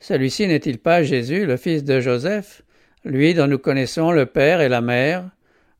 celui-ci 0.00 0.46
n'est-il 0.48 0.78
pas 0.78 1.02
Jésus, 1.02 1.44
le 1.44 1.58
fils 1.58 1.84
de 1.84 2.00
Joseph, 2.00 2.62
lui 3.04 3.34
dont 3.34 3.46
nous 3.46 3.58
connaissons 3.58 4.12
le 4.12 4.24
Père 4.26 4.62
et 4.62 4.68
la 4.68 4.80
Mère 4.80 5.30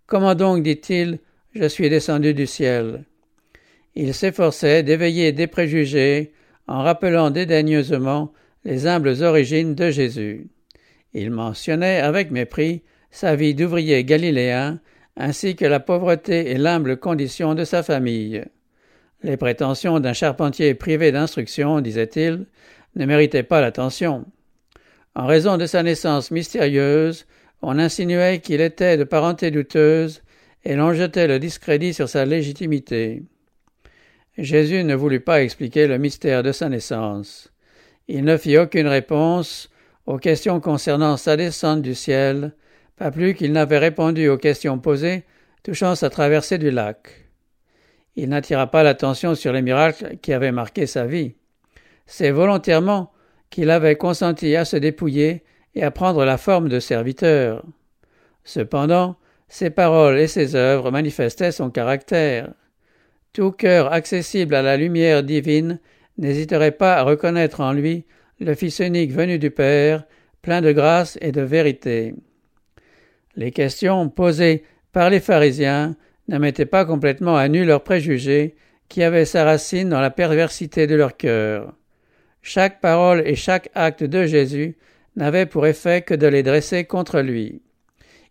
Comment 0.06 0.34
donc, 0.34 0.62
dit-il, 0.62 1.20
je 1.54 1.66
suis 1.66 1.88
descendu 1.88 2.34
du 2.34 2.46
ciel? 2.46 3.04
Il 3.94 4.12
s'efforçait 4.12 4.82
d'éveiller 4.82 5.32
des 5.32 5.46
préjugés 5.46 6.32
en 6.66 6.82
rappelant 6.82 7.30
dédaigneusement 7.30 8.32
les 8.64 8.86
humbles 8.86 9.22
origines 9.22 9.74
de 9.74 9.90
Jésus. 9.90 10.48
Il 11.12 11.30
mentionnait 11.30 12.00
avec 12.00 12.30
mépris 12.30 12.82
sa 13.10 13.34
vie 13.34 13.54
d'ouvrier 13.54 14.04
galiléen 14.04 14.80
ainsi 15.16 15.56
que 15.56 15.64
la 15.64 15.80
pauvreté 15.80 16.50
et 16.50 16.58
l'humble 16.58 16.96
condition 16.96 17.54
de 17.54 17.64
sa 17.64 17.82
famille. 17.82 18.44
Les 19.22 19.36
prétentions 19.36 20.00
d'un 20.00 20.12
charpentier 20.12 20.74
privé 20.74 21.12
d'instruction, 21.12 21.80
disait-il, 21.80 22.46
ne 22.96 23.06
méritaient 23.06 23.42
pas 23.42 23.60
l'attention. 23.60 24.24
En 25.14 25.26
raison 25.26 25.56
de 25.56 25.66
sa 25.66 25.82
naissance 25.82 26.30
mystérieuse, 26.30 27.26
on 27.60 27.78
insinuait 27.78 28.40
qu'il 28.40 28.60
était 28.60 28.96
de 28.96 29.04
parenté 29.04 29.50
douteuse, 29.50 30.22
et 30.64 30.74
l'on 30.74 30.92
jetait 30.92 31.26
le 31.26 31.38
discrédit 31.38 31.92
sur 31.92 32.08
sa 32.08 32.24
légitimité. 32.24 33.22
Jésus 34.38 34.84
ne 34.84 34.94
voulut 34.94 35.20
pas 35.20 35.42
expliquer 35.42 35.86
le 35.86 35.98
mystère 35.98 36.42
de 36.42 36.52
sa 36.52 36.68
naissance. 36.68 37.52
Il 38.08 38.24
ne 38.24 38.36
fit 38.36 38.58
aucune 38.58 38.88
réponse 38.88 39.70
aux 40.06 40.18
questions 40.18 40.60
concernant 40.60 41.16
sa 41.16 41.36
descente 41.36 41.82
du 41.82 41.94
ciel, 41.94 42.54
pas 42.96 43.10
plus 43.10 43.34
qu'il 43.34 43.52
n'avait 43.52 43.78
répondu 43.78 44.28
aux 44.28 44.38
questions 44.38 44.78
posées 44.78 45.24
touchant 45.62 45.94
sa 45.94 46.10
traversée 46.10 46.58
du 46.58 46.70
lac. 46.70 47.28
Il 48.16 48.28
n'attira 48.28 48.66
pas 48.66 48.82
l'attention 48.82 49.34
sur 49.34 49.52
les 49.52 49.62
miracles 49.62 50.16
qui 50.20 50.32
avaient 50.32 50.52
marqué 50.52 50.86
sa 50.86 51.06
vie. 51.06 51.34
C'est 52.06 52.30
volontairement 52.30 53.12
qu'il 53.50 53.70
avait 53.70 53.96
consenti 53.96 54.56
à 54.56 54.64
se 54.64 54.76
dépouiller 54.76 55.44
et 55.74 55.82
à 55.82 55.90
prendre 55.90 56.24
la 56.24 56.38
forme 56.38 56.68
de 56.68 56.80
serviteur. 56.80 57.64
Cependant, 58.44 59.16
ses 59.48 59.70
paroles 59.70 60.18
et 60.18 60.26
ses 60.26 60.54
œuvres 60.54 60.90
manifestaient 60.90 61.52
son 61.52 61.70
caractère. 61.70 62.52
Tout 63.32 63.52
cœur 63.52 63.92
accessible 63.92 64.54
à 64.54 64.62
la 64.62 64.76
lumière 64.76 65.22
divine 65.22 65.78
n'hésiterait 66.20 66.70
pas 66.70 66.96
à 66.96 67.02
reconnaître 67.02 67.60
en 67.60 67.72
lui 67.72 68.04
le 68.38 68.54
Fils 68.54 68.78
unique 68.78 69.12
venu 69.12 69.38
du 69.38 69.50
Père, 69.50 70.04
plein 70.42 70.60
de 70.60 70.72
grâce 70.72 71.18
et 71.20 71.32
de 71.32 71.42
vérité. 71.42 72.14
Les 73.36 73.50
questions 73.50 74.08
posées 74.08 74.64
par 74.92 75.10
les 75.10 75.20
pharisiens 75.20 75.96
ne 76.28 76.38
mettaient 76.38 76.66
pas 76.66 76.84
complètement 76.84 77.36
à 77.36 77.48
nu 77.48 77.64
leurs 77.64 77.82
préjugés 77.82 78.54
qui 78.88 79.02
avaient 79.02 79.24
sa 79.24 79.44
racine 79.44 79.88
dans 79.88 80.00
la 80.00 80.10
perversité 80.10 80.86
de 80.86 80.94
leur 80.94 81.16
cœur. 81.16 81.74
Chaque 82.42 82.80
parole 82.80 83.22
et 83.26 83.34
chaque 83.34 83.70
acte 83.74 84.04
de 84.04 84.26
Jésus 84.26 84.76
n'avaient 85.16 85.46
pour 85.46 85.66
effet 85.66 86.02
que 86.02 86.14
de 86.14 86.26
les 86.26 86.42
dresser 86.42 86.84
contre 86.84 87.20
lui. 87.20 87.62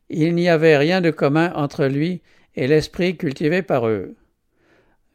Il 0.09 0.33
n'y 0.35 0.49
avait 0.49 0.77
rien 0.77 1.01
de 1.01 1.11
commun 1.11 1.51
entre 1.55 1.85
lui 1.85 2.21
et 2.55 2.67
l'esprit 2.67 3.15
cultivé 3.15 3.61
par 3.61 3.87
eux. 3.87 4.15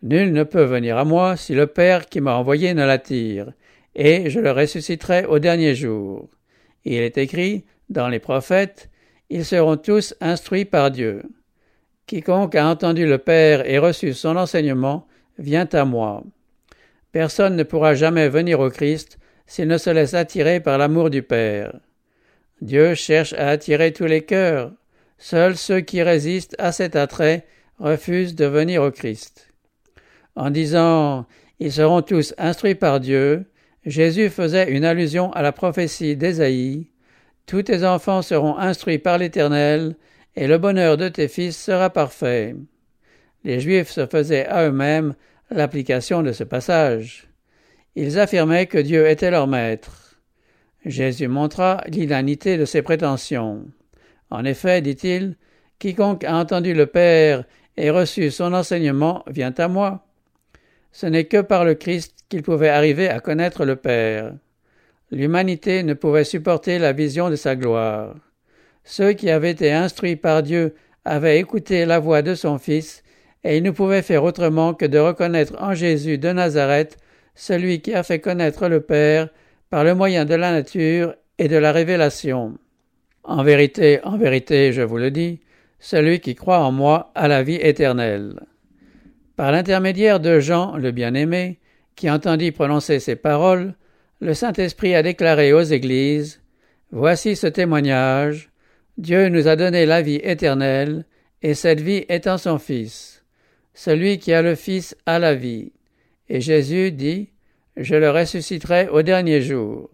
Nul 0.04 0.34
ne 0.34 0.42
peut 0.42 0.64
venir 0.64 0.99
à 0.99 1.06
moi 1.06 1.34
si 1.34 1.54
le 1.54 1.66
Père 1.66 2.11
qui 2.11 2.20
m'a 2.20 2.34
envoyé 2.34 2.75
ne 2.75 2.84
l'attire, 2.84 3.54
et 3.94 4.28
je 4.28 4.38
le 4.38 4.50
ressusciterai 4.50 5.25
au 5.25 5.38
dernier 5.38 5.75
jour. 5.75 6.28
Il 6.84 7.00
est 7.00 7.16
écrit 7.16 7.64
dans 7.88 8.08
les 8.08 8.18
prophètes, 8.18 8.90
ils 9.30 9.46
seront 9.46 9.78
tous 9.78 10.14
instruits 10.20 10.66
par 10.66 10.90
Dieu. 10.90 11.23
Quiconque 12.06 12.54
a 12.54 12.68
entendu 12.68 13.06
le 13.06 13.16
Père 13.16 13.66
et 13.66 13.78
reçu 13.78 14.12
son 14.12 14.37
enseignement 14.37 15.06
vient 15.38 15.68
à 15.73 15.87
moi. 15.87 16.23
Personne 17.11 17.56
ne 17.56 17.62
pourra 17.62 17.94
jamais 17.94 18.28
venir 18.28 18.61
au 18.61 18.68
Christ 18.68 19.18
s'il 19.46 19.68
ne 19.68 19.78
se 19.78 19.88
laisse 19.88 20.12
attirer 20.12 20.61
par 20.61 20.76
l'amour 20.76 21.08
du 21.08 21.23
Père. 21.23 21.80
Dieu 22.61 22.94
cherche 22.94 23.32
à 23.32 23.49
attirer 23.49 23.94
tous 23.94 24.04
les 24.04 24.23
cœurs. 24.23 24.70
Seuls 25.16 25.56
ceux 25.56 25.80
qui 25.80 26.02
résistent 26.02 26.56
à 26.58 26.73
cet 26.73 26.94
attrait 26.94 27.46
refusent 27.78 28.34
de 28.34 28.44
venir 28.44 28.82
au 28.82 28.90
Christ. 28.90 29.53
En 30.37 30.50
disant 30.50 31.26
Ils 31.61 31.73
seront 31.73 32.03
tous 32.03 32.35
instruits 32.38 32.75
par 32.75 33.00
Dieu, 33.00 33.47
Jésus 33.85 34.31
faisait 34.31 34.71
une 34.71 34.85
allusion 34.85 35.33
à 35.33 35.43
la 35.43 35.53
prophétie 35.53 36.17
d'Ésaïe 36.17 36.88
tous 37.47 37.62
tes 37.62 37.85
enfants 37.85 38.23
seront 38.23 38.57
instruits 38.57 38.99
par 38.99 39.19
l'Éternel, 39.19 39.97
et 40.37 40.47
le 40.47 40.59
bonheur 40.59 40.97
de 40.97 41.09
tes 41.09 41.29
fils 41.29 41.57
sera 41.57 41.91
parfait. 41.91 42.57
Les 43.45 43.61
Juifs 43.61 43.91
se 43.91 44.07
faisaient 44.07 44.47
à 44.47 44.67
eux-mêmes 44.67 45.14
l'application 45.50 46.23
de 46.23 46.33
ce 46.33 46.45
passage. 46.45 47.29
Ils 47.95 48.19
affirmaient 48.19 48.67
que 48.67 48.79
Dieu 48.79 49.07
était 49.09 49.31
leur 49.31 49.47
maître. 49.47 50.19
Jésus 50.87 51.29
montra 51.29 51.83
l'inanité 51.87 52.57
de 52.57 52.64
ces 52.64 52.83
prétentions. 52.83 53.67
En 54.31 54.45
effet, 54.45 54.81
dit-il, 54.81 55.37
quiconque 55.79 56.25
a 56.25 56.35
entendu 56.35 56.75
le 56.75 56.87
Père 56.87 57.45
et 57.76 57.91
reçu 57.91 58.31
son 58.31 58.55
enseignement 58.55 59.23
vient 59.26 59.55
à 59.59 59.69
moi. 59.69 60.07
Ce 60.95 61.07
n'est 61.07 61.25
que 61.25 61.41
par 61.41 61.65
le 61.65 61.75
Christ 61.75 62.15
qu'il 62.29 62.45
pouvait 62.45 62.69
arriver 62.69 63.09
à 63.09 63.19
connaître 63.19 63.65
le 63.65 63.75
Père. 63.75 64.33
L'humanité 65.11 65.83
ne 65.83 65.93
pouvait 65.93 66.23
supporter 66.23 66.79
la 66.79 66.93
vision 66.93 67.31
de 67.31 67.35
sa 67.35 67.57
gloire. 67.57 68.15
Ceux 68.85 69.13
qui 69.13 69.29
avaient 69.29 69.51
été 69.51 69.73
instruits 69.73 70.15
par 70.15 70.45
Dieu 70.45 70.77
avaient 71.05 71.41
écouté 71.41 71.85
la 71.85 71.99
voix 71.99 72.23
de 72.23 72.37
son 72.37 72.59
Fils, 72.59 73.03
et 73.43 73.57
ils 73.57 73.63
ne 73.65 73.73
pouvaient 73.73 74.03
faire 74.03 74.23
autrement 74.23 74.73
que 74.73 74.85
de 74.85 75.01
reconnaître 75.01 75.61
en 75.61 75.75
Jésus 75.75 76.17
de 76.17 76.31
Nazareth 76.31 76.97
celui 77.35 77.81
qui 77.81 77.93
a 77.93 78.05
fait 78.05 78.21
connaître 78.21 78.69
le 78.69 78.81
Père 78.81 79.31
par 79.71 79.83
le 79.83 79.97
moyen 79.97 80.25
de 80.25 80.37
la 80.37 80.53
nature 80.53 81.17
et 81.39 81.49
de 81.49 81.57
la 81.57 81.73
révélation. 81.73 82.57
En 83.25 83.43
vérité, 83.43 83.99
en 84.05 84.17
vérité, 84.17 84.73
je 84.73 84.83
vous 84.83 84.99
le 84.99 85.11
dis, 85.11 85.41
celui 85.81 86.21
qui 86.21 86.37
croit 86.37 86.61
en 86.61 86.71
moi 86.71 87.11
a 87.17 87.27
la 87.27 87.43
vie 87.43 87.59
éternelle. 87.61 88.39
Par 89.37 89.50
l'intermédiaire 89.50 90.21
de 90.21 90.38
Jean 90.38 90.76
le 90.76 90.93
bien-aimé, 90.93 91.59
qui 91.97 92.11
entendit 92.11 92.53
prononcer 92.53 93.00
ces 93.00 93.17
paroles, 93.17 93.75
le 94.21 94.35
Saint-Esprit 94.35 94.95
a 94.95 95.03
déclaré 95.03 95.53
aux 95.53 95.62
Églises 95.62 96.41
Voici 96.93 97.35
ce 97.35 97.49
témoignage 97.49 98.50
Dieu 98.97 99.29
nous 99.29 99.49
a 99.49 99.57
donné 99.57 99.87
la 99.87 100.03
vie 100.03 100.21
éternelle, 100.23 101.05
et 101.43 101.55
cette 101.55 101.81
vie 101.81 102.05
est 102.09 102.29
en 102.29 102.38
son 102.38 102.59
Fils. 102.59 103.25
Celui 103.75 104.19
qui 104.19 104.33
a 104.33 104.41
le 104.41 104.55
Fils 104.55 104.97
a 105.05 105.19
la 105.19 105.35
vie. 105.35 105.73
Et 106.29 106.41
Jésus 106.41 106.93
dit 106.93 107.31
Je 107.76 107.97
le 107.97 108.11
ressusciterai 108.11 108.88
au 108.88 109.03
dernier 109.03 109.43
jour. 109.43 109.91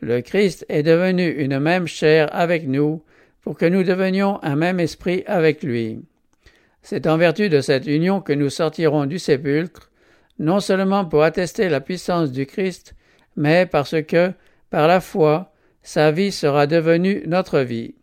Le 0.00 0.20
Christ 0.20 0.64
est 0.68 0.84
devenu 0.84 1.28
une 1.28 1.58
même 1.58 1.88
chair 1.88 2.28
avec 2.32 2.68
nous, 2.68 3.02
pour 3.42 3.58
que 3.58 3.66
nous 3.66 3.82
devenions 3.82 4.38
un 4.44 4.54
même 4.54 4.78
esprit 4.78 5.24
avec 5.26 5.64
lui. 5.64 6.04
C'est 6.82 7.06
en 7.06 7.16
vertu 7.16 7.48
de 7.48 7.60
cette 7.60 7.86
union 7.86 8.20
que 8.20 8.32
nous 8.32 8.50
sortirons 8.50 9.06
du 9.06 9.18
sépulcre, 9.18 9.90
non 10.38 10.60
seulement 10.60 11.04
pour 11.04 11.22
attester 11.22 11.68
la 11.68 11.80
puissance 11.80 12.32
du 12.32 12.46
Christ, 12.46 12.94
mais 13.36 13.66
parce 13.66 14.02
que, 14.02 14.32
par 14.70 14.88
la 14.88 15.00
foi, 15.00 15.52
sa 15.82 16.10
vie 16.10 16.32
sera 16.32 16.66
devenue 16.66 17.22
notre 17.26 17.60
vie. 17.60 17.94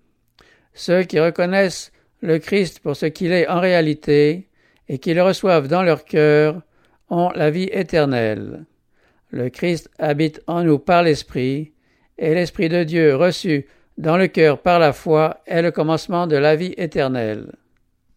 Ceux 0.73 1.03
qui 1.03 1.19
reconnaissent 1.19 1.91
le 2.21 2.39
Christ 2.39 2.79
pour 2.79 2.95
ce 2.95 3.05
qu'il 3.05 3.31
est 3.31 3.47
en 3.47 3.59
réalité 3.59 4.49
et 4.87 4.97
qui 4.97 5.13
le 5.13 5.23
reçoivent 5.23 5.67
dans 5.67 5.83
leur 5.83 6.05
cœur 6.05 6.61
ont 7.09 7.31
la 7.35 7.51
vie 7.51 7.69
éternelle. 7.71 8.65
Le 9.31 9.49
Christ 9.49 9.89
habite 9.99 10.41
en 10.47 10.63
nous 10.63 10.79
par 10.79 11.03
l'Esprit, 11.03 11.73
et 12.17 12.33
l'Esprit 12.33 12.69
de 12.69 12.83
Dieu 12.83 13.15
reçu 13.15 13.67
dans 13.97 14.17
le 14.17 14.27
cœur 14.27 14.61
par 14.61 14.79
la 14.79 14.93
foi 14.93 15.41
est 15.45 15.61
le 15.61 15.71
commencement 15.71 16.27
de 16.27 16.37
la 16.37 16.55
vie 16.55 16.73
éternelle. 16.77 17.51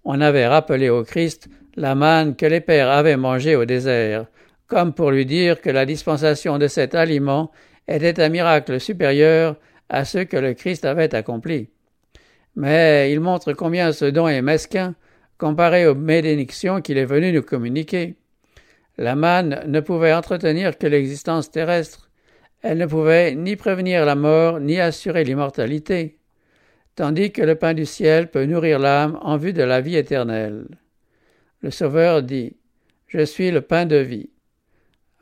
On 0.04 0.20
avait 0.20 0.46
rappelé 0.46 0.88
au 0.88 1.04
Christ 1.04 1.48
la 1.76 1.94
manne 1.94 2.36
que 2.36 2.46
les 2.46 2.60
pères 2.60 2.90
avaient 2.90 3.16
mangée 3.16 3.56
au 3.56 3.64
désert, 3.64 4.26
comme 4.66 4.92
pour 4.92 5.10
lui 5.10 5.26
dire 5.26 5.60
que 5.60 5.70
la 5.70 5.86
dispensation 5.86 6.58
de 6.58 6.66
cet 6.66 6.94
aliment 6.94 7.50
était 7.88 8.20
un 8.20 8.28
miracle 8.28 8.80
supérieur 8.80 9.56
à 9.88 10.04
ce 10.04 10.18
que 10.18 10.36
le 10.36 10.54
Christ 10.54 10.84
avait 10.84 11.14
accompli. 11.14 11.68
Mais 12.56 13.12
il 13.12 13.20
montre 13.20 13.52
combien 13.52 13.92
ce 13.92 14.04
don 14.04 14.28
est 14.28 14.42
mesquin 14.42 14.94
comparé 15.38 15.86
aux 15.86 15.94
bénédictions 15.94 16.80
qu'il 16.80 16.98
est 16.98 17.04
venu 17.04 17.32
nous 17.32 17.42
communiquer. 17.42 18.16
La 18.98 19.14
manne 19.14 19.62
ne 19.66 19.80
pouvait 19.80 20.12
entretenir 20.12 20.78
que 20.78 20.86
l'existence 20.86 21.50
terrestre, 21.50 22.10
elle 22.60 22.78
ne 22.78 22.86
pouvait 22.86 23.34
ni 23.34 23.56
prévenir 23.56 24.04
la 24.04 24.14
mort 24.14 24.60
ni 24.60 24.78
assurer 24.78 25.24
l'immortalité, 25.24 26.18
tandis 26.94 27.32
que 27.32 27.42
le 27.42 27.54
pain 27.54 27.74
du 27.74 27.86
ciel 27.86 28.30
peut 28.30 28.44
nourrir 28.44 28.78
l'âme 28.78 29.18
en 29.22 29.36
vue 29.36 29.52
de 29.52 29.62
la 29.62 29.80
vie 29.80 29.96
éternelle. 29.96 30.66
Le 31.62 31.70
Sauveur 31.70 32.22
dit 32.22 32.56
Je 33.06 33.24
suis 33.24 33.50
le 33.50 33.60
pain 33.60 33.86
de 33.86 33.96
vie. 33.96 34.30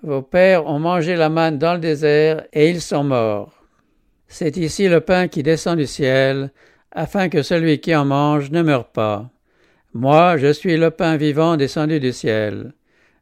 Vos 0.02 0.22
pères 0.22 0.66
ont 0.66 0.78
mangé 0.78 1.16
la 1.16 1.28
manne 1.28 1.58
dans 1.58 1.74
le 1.74 1.80
désert 1.80 2.44
et 2.52 2.70
ils 2.70 2.80
sont 2.80 3.04
morts. 3.04 3.62
C'est 4.28 4.56
ici 4.56 4.88
le 4.88 5.00
pain 5.00 5.28
qui 5.28 5.42
descend 5.42 5.76
du 5.76 5.86
ciel, 5.86 6.52
afin 6.92 7.28
que 7.28 7.42
celui 7.42 7.80
qui 7.80 7.94
en 7.94 8.04
mange 8.04 8.50
ne 8.50 8.62
meure 8.62 8.88
pas. 8.88 9.30
Moi, 9.92 10.36
je 10.36 10.52
suis 10.52 10.76
le 10.76 10.90
pain 10.90 11.16
vivant 11.16 11.56
descendu 11.56 12.00
du 12.00 12.12
ciel. 12.12 12.72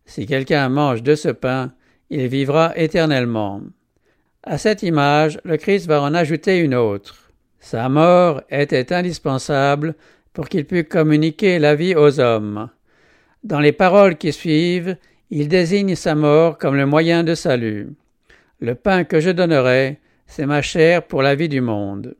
Si 0.05 0.27
quelqu'un 0.27 0.69
mange 0.69 1.03
de 1.03 1.15
ce 1.15 1.31
pain, 1.31 1.73
il 2.11 2.29
vivra 2.29 2.73
éternellement. 2.77 3.63
À 4.43 4.59
cette 4.59 4.83
image, 4.83 5.41
le 5.45 5.57
Christ 5.57 5.87
va 5.87 6.01
en 6.03 6.15
ajouter 6.15 6.59
une 6.59 6.75
autre. 6.75 7.28
Sa 7.61 7.89
mort 7.89 8.43
était 8.51 8.93
indispensable 8.93 9.95
pour 10.33 10.49
qu'il 10.49 10.65
pût 10.65 10.85
communiquer 10.85 11.59
la 11.59 11.75
vie 11.75 11.95
aux 11.95 12.21
hommes. 12.21 12.71
Dans 13.45 13.61
les 13.61 13.73
paroles 13.73 14.17
qui 14.17 14.33
suivent, 14.33 14.97
il 15.31 15.49
désigne 15.49 15.95
sa 15.95 16.15
mort 16.15 16.59
comme 16.59 16.77
le 16.77 16.87
moyen 16.87 17.25
de 17.25 17.35
salut. 17.35 17.91
Le 18.61 18.75
pain 18.75 19.05
que 19.05 19.21
je 19.21 19.31
donnerai, 19.31 19.99
c'est 20.27 20.47
ma 20.47 20.63
chair 20.63 21.03
pour 21.03 21.23
la 21.23 21.35
vie 21.35 21.49
du 21.49 21.61
monde. 21.61 22.17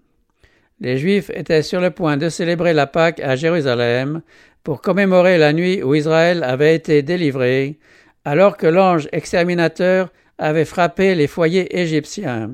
Les 0.81 0.99
Juifs 0.99 1.31
étaient 1.31 1.63
sur 1.63 1.81
le 1.81 1.91
point 1.91 2.17
de 2.17 2.29
célébrer 2.29 2.73
la 2.73 2.87
Pâque 2.87 3.21
à 3.21 3.35
Jérusalem 3.35 4.23
pour 4.63 4.81
commémorer 4.81 5.39
la 5.39 5.53
nuit 5.53 5.83
où 5.83 5.95
Israël 5.95 6.45
avait 6.45 6.75
été 6.75 7.03
délivré, 7.03 7.79
alors 8.25 8.57
que 8.57 8.67
l'ange 8.67 9.09
exterminateur 9.13 10.13
avait 10.39 10.65
frappé 10.65 11.15
les 11.15 11.27
foyers 11.27 11.81
égyptiens. 11.81 12.51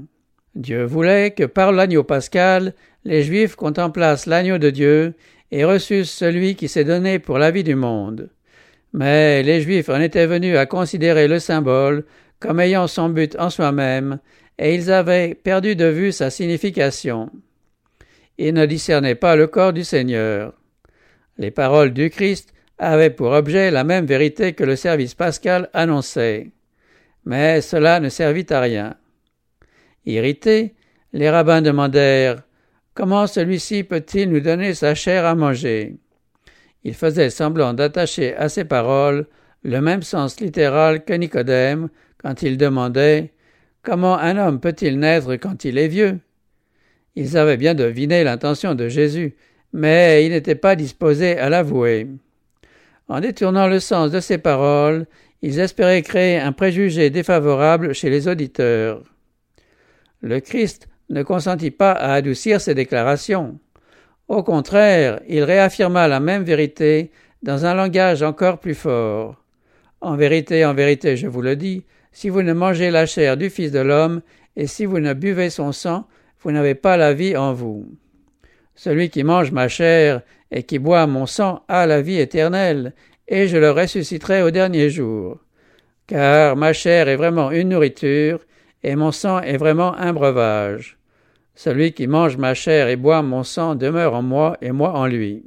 Dieu 0.54 0.84
voulait 0.84 1.32
que 1.32 1.44
par 1.44 1.73
l'agneau 1.73 2.04
pascal, 2.04 2.75
les 3.04 3.23
Juifs 3.23 3.56
contemplassent 3.56 4.26
l'agneau 4.26 4.58
de 4.58 4.70
Dieu 4.70 5.14
et 5.50 5.64
reçussent 5.64 6.12
celui 6.12 6.54
qui 6.54 6.68
s'est 6.68 6.84
donné 6.84 7.18
pour 7.18 7.38
la 7.38 7.50
vie 7.50 7.64
du 7.64 7.75
monde. 7.75 8.30
Mais 8.92 9.42
les 9.42 9.61
Juifs 9.61 9.88
en 9.88 10.00
étaient 10.00 10.26
venus 10.26 10.56
à 10.56 10.66
considérer 10.66 11.26
le 11.26 11.40
symbole 11.40 12.04
comme 12.38 12.61
ayant 12.61 12.87
son 12.87 13.08
but 13.08 13.37
en 13.38 13.50
soi-même, 13.50 14.18
et 14.58 14.75
ils 14.75 14.92
avaient 14.92 15.34
perdu 15.34 15.75
de 15.76 15.87
vue 15.87 16.12
sa 16.12 16.30
signification. 16.30 17.30
Ils 18.38 18.54
ne 18.54 18.66
discernaient 18.66 19.14
pas 19.14 19.34
le 19.34 19.46
corps 19.46 19.73
du 19.73 19.82
Seigneur. 19.82 20.52
Les 21.38 21.50
paroles 21.50 21.92
du 21.92 22.11
Christ 22.11 22.52
avaient 22.78 23.11
pour 23.11 23.32
objet 23.32 23.70
la 23.70 23.84
même 23.84 24.06
vérité 24.06 24.52
que 24.52 24.64
le 24.64 24.76
service 24.76 25.14
pascal 25.14 25.70
annonçait. 25.73 26.50
Mais 27.25 27.61
cela 27.61 27.99
ne 27.99 28.08
servit 28.08 28.46
à 28.50 28.61
rien. 28.61 28.96
Irrités, 30.06 30.75
les 31.12 31.30
rabbins 31.30 31.62
demandèrent 31.62 32.42
Comment 32.94 33.26
celui-ci 33.26 33.82
peut-il 33.82 34.30
nous 34.30 34.40
donner 34.40 34.75
sa 34.75 34.94
chair 34.94 35.25
à 35.25 35.34
manger? 35.34 35.96
Il 36.84 36.94
faisait 36.94 37.30
semblant 37.30 37.75
d'attacher 37.75 38.37
à 38.37 38.49
ces 38.49 38.64
paroles 38.64 39.26
le 39.62 39.80
même 39.80 40.02
sens 40.02 40.38
littéral 40.40 41.04
que 41.04 41.14
Nicodème 41.14 41.88
quand 42.23 42.42
il 42.42 42.56
demandait 42.56 43.32
Comment 43.82 44.16
un 44.16 44.38
homme 44.38 44.61
peut-il 44.61 44.99
naître 44.99 45.34
quand 45.37 45.64
il 45.64 45.78
est 45.78 45.88
vieux? 45.88 46.20
Ils 47.16 47.37
avaient 47.37 47.56
bien 47.56 47.75
deviné 47.75 48.25
l'intention 48.25 48.75
de 48.75 48.88
Jésus, 48.88 49.34
mais 49.73 50.25
ils 50.25 50.30
n'étaient 50.30 50.54
pas 50.54 50.76
disposés 50.76 51.38
à 51.38 51.49
l'avouer. 51.49 52.08
En 53.08 53.20
détournant 53.20 53.66
le 53.66 53.80
sens 53.80 54.11
de 54.11 54.20
ces 54.20 54.38
paroles, 54.38 55.06
ils 55.42 55.61
espéraient 55.61 56.02
créer 56.02 56.38
un 56.38 56.52
préjugé 56.52 57.11
défavorable 57.11 57.94
chez 57.94 58.08
les 58.08 58.28
auditeurs. 58.28 59.02
Le 60.25 60.40
Christ 60.40 60.88
ne 61.11 61.23
consentit 61.23 61.71
pas 61.71 61.93
à 61.93 62.14
adoucir 62.14 62.59
ses 62.59 62.75
déclarations. 62.75 63.59
Au 64.26 64.43
contraire, 64.43 65.21
il 65.28 65.45
réaffirma 65.45 66.09
la 66.09 66.19
même 66.19 66.45
vérité 66.45 67.11
dans 67.43 67.66
un 67.66 67.75
langage 67.75 68.23
encore 68.23 68.59
plus 68.59 68.75
fort. 68.75 69.45
En 70.00 70.16
vérité, 70.16 70.64
en 70.64 70.73
vérité, 70.73 71.19
je 71.19 71.26
vous 71.26 71.43
le 71.43 71.57
dis, 71.57 71.85
si 72.11 72.31
vous 72.31 72.40
ne 72.40 72.54
mangez 72.54 72.90
la 72.90 73.04
chair 73.04 73.37
du 73.37 73.50
Fils 73.50 73.71
de 73.71 73.81
l'homme, 73.81 74.23
et 74.57 74.66
si 74.66 74.87
vous 74.87 74.99
ne 74.99 75.12
buvez 75.12 75.50
son 75.50 75.73
sang, 75.73 76.07
vous 76.40 76.52
n'avez 76.52 76.75
pas 76.75 76.97
la 76.97 77.12
vie 77.12 77.37
en 77.37 77.52
vous. 77.52 77.87
Celui 78.75 79.11
qui 79.11 79.25
mange 79.25 79.52
ma 79.52 79.69
chair 79.69 80.23
et 80.50 80.62
qui 80.62 80.78
boit 80.78 81.07
mon 81.07 81.26
sang 81.26 81.64
a 81.69 81.87
la 81.87 82.00
vie 82.00 82.19
éternelle, 82.19 82.95
et 83.28 83.47
je 83.47 83.59
le 83.59 83.71
ressusciterai 83.71 84.40
au 84.40 84.50
dernier 84.50 84.88
jour. 84.88 85.38
Car 86.07 86.57
ma 86.57 86.73
chair 86.73 87.09
est 87.09 87.16
vraiment 87.16 87.50
une 87.50 87.69
nourriture, 87.69 88.40
et 88.85 88.97
mon 88.97 89.12
sang 89.12 89.41
est 89.41 89.57
vraiment 89.57 89.97
un 89.97 90.12
breuvage. 90.12 90.99
Celui 91.55 91.93
qui 91.93 92.07
mange 92.07 92.37
ma 92.37 92.53
chair 92.53 92.88
et 92.88 92.97
boit 92.97 93.23
mon 93.23 93.43
sang 93.43 93.75
demeure 93.75 94.14
en 94.14 94.23
moi 94.23 94.59
et 94.61 94.73
moi 94.73 94.93
en 94.93 95.07
lui. 95.07 95.47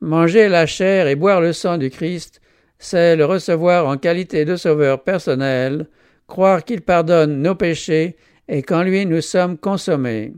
Manger 0.00 0.48
la 0.48 0.66
chair 0.66 1.08
et 1.08 1.16
boire 1.16 1.40
le 1.40 1.52
sang 1.52 1.78
du 1.78 1.88
Christ, 1.88 2.40
c'est 2.78 3.16
le 3.16 3.24
recevoir 3.24 3.86
en 3.86 3.96
qualité 3.96 4.44
de 4.44 4.56
sauveur 4.56 5.02
personnel, 5.02 5.88
croire 6.26 6.64
qu'il 6.64 6.82
pardonne 6.82 7.40
nos 7.40 7.54
péchés 7.54 8.16
et 8.46 8.62
qu'en 8.62 8.82
lui 8.82 9.06
nous 9.06 9.22
sommes 9.22 9.56
consommés. 9.56 10.34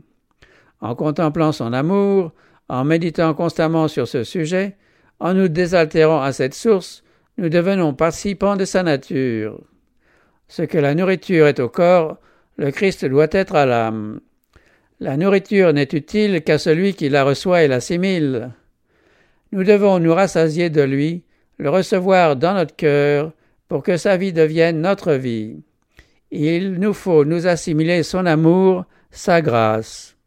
En 0.79 0.95
contemplant 0.95 1.51
son 1.51 1.73
amour, 1.73 2.31
en 2.69 2.85
méditant 2.85 3.33
constamment 3.33 3.89
sur 3.89 4.07
ce 4.07 4.23
sujet, 4.23 4.77
en 5.19 5.33
nous 5.33 5.49
désaltérant 5.49 6.21
à 6.21 6.31
cette 6.31 6.55
source, 6.55 7.03
nous 7.37 7.49
devenons 7.49 7.93
participants 7.93 8.55
de 8.55 8.65
sa 8.65 8.81
nature. 8.81 9.59
Ce 10.51 10.63
que 10.63 10.77
la 10.77 10.95
nourriture 10.95 11.47
est 11.47 11.61
au 11.61 11.69
corps, 11.69 12.17
le 12.57 12.71
Christ 12.71 13.05
doit 13.05 13.29
être 13.31 13.55
à 13.55 13.65
l'âme. 13.65 14.19
La 14.99 15.15
nourriture 15.15 15.71
n'est 15.71 15.87
utile 15.93 16.41
qu'à 16.43 16.57
celui 16.57 16.93
qui 16.93 17.07
la 17.07 17.23
reçoit 17.23 17.63
et 17.63 17.69
l'assimile. 17.69 18.51
Nous 19.53 19.63
devons 19.63 19.99
nous 19.99 20.13
rassasier 20.13 20.69
de 20.69 20.81
lui, 20.81 21.23
le 21.57 21.69
recevoir 21.69 22.35
dans 22.35 22.53
notre 22.53 22.75
cœur, 22.75 23.31
pour 23.69 23.81
que 23.81 23.95
sa 23.95 24.17
vie 24.17 24.33
devienne 24.33 24.81
notre 24.81 25.13
vie. 25.13 25.63
Il 26.31 26.73
nous 26.73 26.93
faut 26.93 27.23
nous 27.23 27.47
assimiler 27.47 28.03
son 28.03 28.25
amour, 28.25 28.83
sa 29.09 29.41
grâce. 29.41 30.17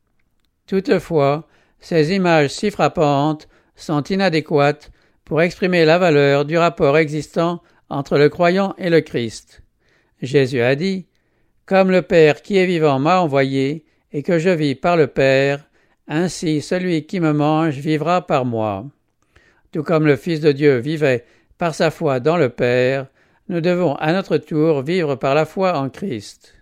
Toutefois, 0.66 1.46
ces 1.80 2.14
images 2.14 2.48
si 2.48 2.70
frappantes 2.70 3.46
sont 3.76 4.02
inadéquates 4.04 4.90
pour 5.26 5.42
exprimer 5.42 5.84
la 5.84 5.98
valeur 5.98 6.46
du 6.46 6.56
rapport 6.56 6.96
existant 6.96 7.60
entre 7.90 8.16
le 8.16 8.30
croyant 8.30 8.74
et 8.78 8.88
le 8.88 9.02
Christ. 9.02 9.63
Jésus 10.22 10.60
a 10.60 10.74
dit 10.74 11.06
Comme 11.66 11.90
le 11.90 12.02
Père 12.02 12.42
qui 12.42 12.56
est 12.56 12.66
vivant 12.66 12.98
m'a 12.98 13.20
envoyé, 13.20 13.84
et 14.12 14.22
que 14.22 14.38
je 14.38 14.50
vis 14.50 14.74
par 14.74 14.96
le 14.96 15.08
Père, 15.08 15.68
ainsi 16.06 16.60
celui 16.60 17.06
qui 17.06 17.20
me 17.20 17.32
mange 17.32 17.76
vivra 17.78 18.26
par 18.26 18.44
moi. 18.44 18.86
Tout 19.72 19.82
comme 19.82 20.06
le 20.06 20.16
Fils 20.16 20.40
de 20.40 20.52
Dieu 20.52 20.78
vivait 20.78 21.24
par 21.58 21.74
sa 21.74 21.90
foi 21.90 22.20
dans 22.20 22.36
le 22.36 22.48
Père, 22.48 23.06
nous 23.48 23.60
devons 23.60 23.94
à 23.96 24.12
notre 24.12 24.38
tour 24.38 24.82
vivre 24.82 25.16
par 25.16 25.34
la 25.34 25.44
foi 25.44 25.76
en 25.78 25.90
Christ. 25.90 26.54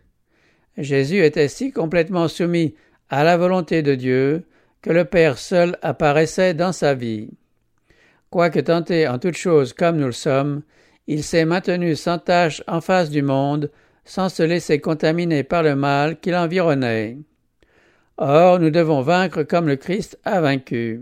Jésus 0.79 1.23
était 1.23 1.49
si 1.49 1.73
complètement 1.73 2.29
soumis 2.29 2.75
à 3.11 3.25
la 3.25 3.37
volonté 3.37 3.83
de 3.83 3.95
Dieu 3.95 4.45
que 4.81 4.91
le 4.91 5.05
Père 5.05 5.39
seul 5.39 5.77
apparaissait 5.83 6.55
dans 6.55 6.73
sa 6.73 6.95
vie. 6.95 7.31
Quoique 8.31 8.61
tenté 8.61 9.07
en 9.07 9.19
toutes 9.19 9.37
choses 9.37 9.75
comme 9.75 9.99
nous 9.99 10.07
le 10.07 10.13
sommes, 10.13 10.63
il 11.07 11.23
s'est 11.23 11.45
maintenu 11.45 11.97
sans 11.97 12.19
tâche 12.19 12.63
en 12.67 12.81
face 12.81 13.11
du 13.11 13.23
monde, 13.23 13.71
sans 14.05 14.29
se 14.29 14.43
laisser 14.43 14.81
contaminer 14.81 15.43
par 15.43 15.63
le 15.63 15.77
mal 15.77 16.19
qui 16.19 16.31
l'environnait. 16.31 17.19
Or, 18.19 18.59
nous 18.59 18.71
devons 18.71 19.03
vaincre 19.03 19.43
comme 19.43 19.67
le 19.67 19.77
Christ 19.77 20.19
a 20.25 20.41
vaincu. 20.41 21.01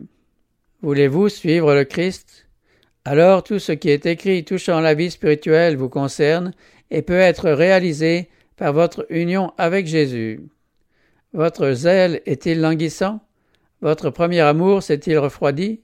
Voulez-vous 0.83 1.29
suivre 1.29 1.75
le 1.75 1.85
Christ? 1.85 2.47
Alors 3.05 3.43
tout 3.43 3.59
ce 3.59 3.73
qui 3.73 3.91
est 3.91 4.07
écrit 4.07 4.45
touchant 4.45 4.81
la 4.81 4.95
vie 4.95 5.11
spirituelle 5.11 5.77
vous 5.77 5.89
concerne 5.89 6.53
et 6.91 7.03
peut 7.03 7.19
être 7.19 7.51
réalisé 7.51 8.29
par 8.57 8.73
votre 8.73 9.07
union 9.11 9.53
avec 9.59 9.87
Jésus. 9.87 10.41
Votre 11.33 11.73
zèle 11.73 12.21
est-il 12.27 12.61
languissant? 12.61 13.21
Votre 13.81 14.11
premier 14.11 14.41
amour 14.41 14.83
s'est-il 14.83 15.19
refroidi? 15.19 15.81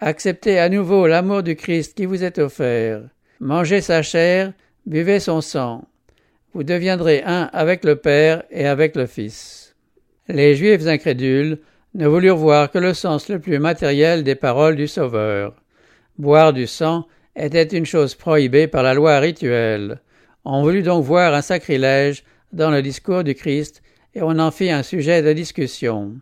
Acceptez 0.00 0.58
à 0.58 0.68
nouveau 0.68 1.06
l'amour 1.06 1.42
du 1.42 1.56
Christ 1.56 1.96
qui 1.96 2.04
vous 2.04 2.24
est 2.24 2.38
offert. 2.38 3.02
Mangez 3.44 3.82
sa 3.82 4.00
chair, 4.00 4.54
buvez 4.86 5.20
son 5.20 5.42
sang. 5.42 5.86
Vous 6.54 6.64
deviendrez 6.64 7.22
un 7.26 7.50
avec 7.52 7.84
le 7.84 7.96
Père 7.96 8.42
et 8.50 8.66
avec 8.66 8.96
le 8.96 9.04
Fils. 9.04 9.76
Les 10.28 10.56
Juifs 10.56 10.86
incrédules 10.86 11.58
ne 11.92 12.06
voulurent 12.06 12.38
voir 12.38 12.70
que 12.70 12.78
le 12.78 12.94
sens 12.94 13.28
le 13.28 13.38
plus 13.38 13.58
matériel 13.58 14.24
des 14.24 14.34
paroles 14.34 14.76
du 14.76 14.88
Sauveur. 14.88 15.54
Boire 16.16 16.54
du 16.54 16.66
sang 16.66 17.06
était 17.36 17.64
une 17.64 17.84
chose 17.84 18.14
prohibée 18.14 18.66
par 18.66 18.82
la 18.82 18.94
loi 18.94 19.18
rituelle. 19.18 20.00
On 20.46 20.62
voulut 20.62 20.82
donc 20.82 21.04
voir 21.04 21.34
un 21.34 21.42
sacrilège 21.42 22.24
dans 22.54 22.70
le 22.70 22.80
discours 22.80 23.24
du 23.24 23.34
Christ 23.34 23.82
et 24.14 24.22
on 24.22 24.38
en 24.38 24.50
fit 24.52 24.70
un 24.70 24.82
sujet 24.82 25.20
de 25.20 25.34
discussion. 25.34 26.14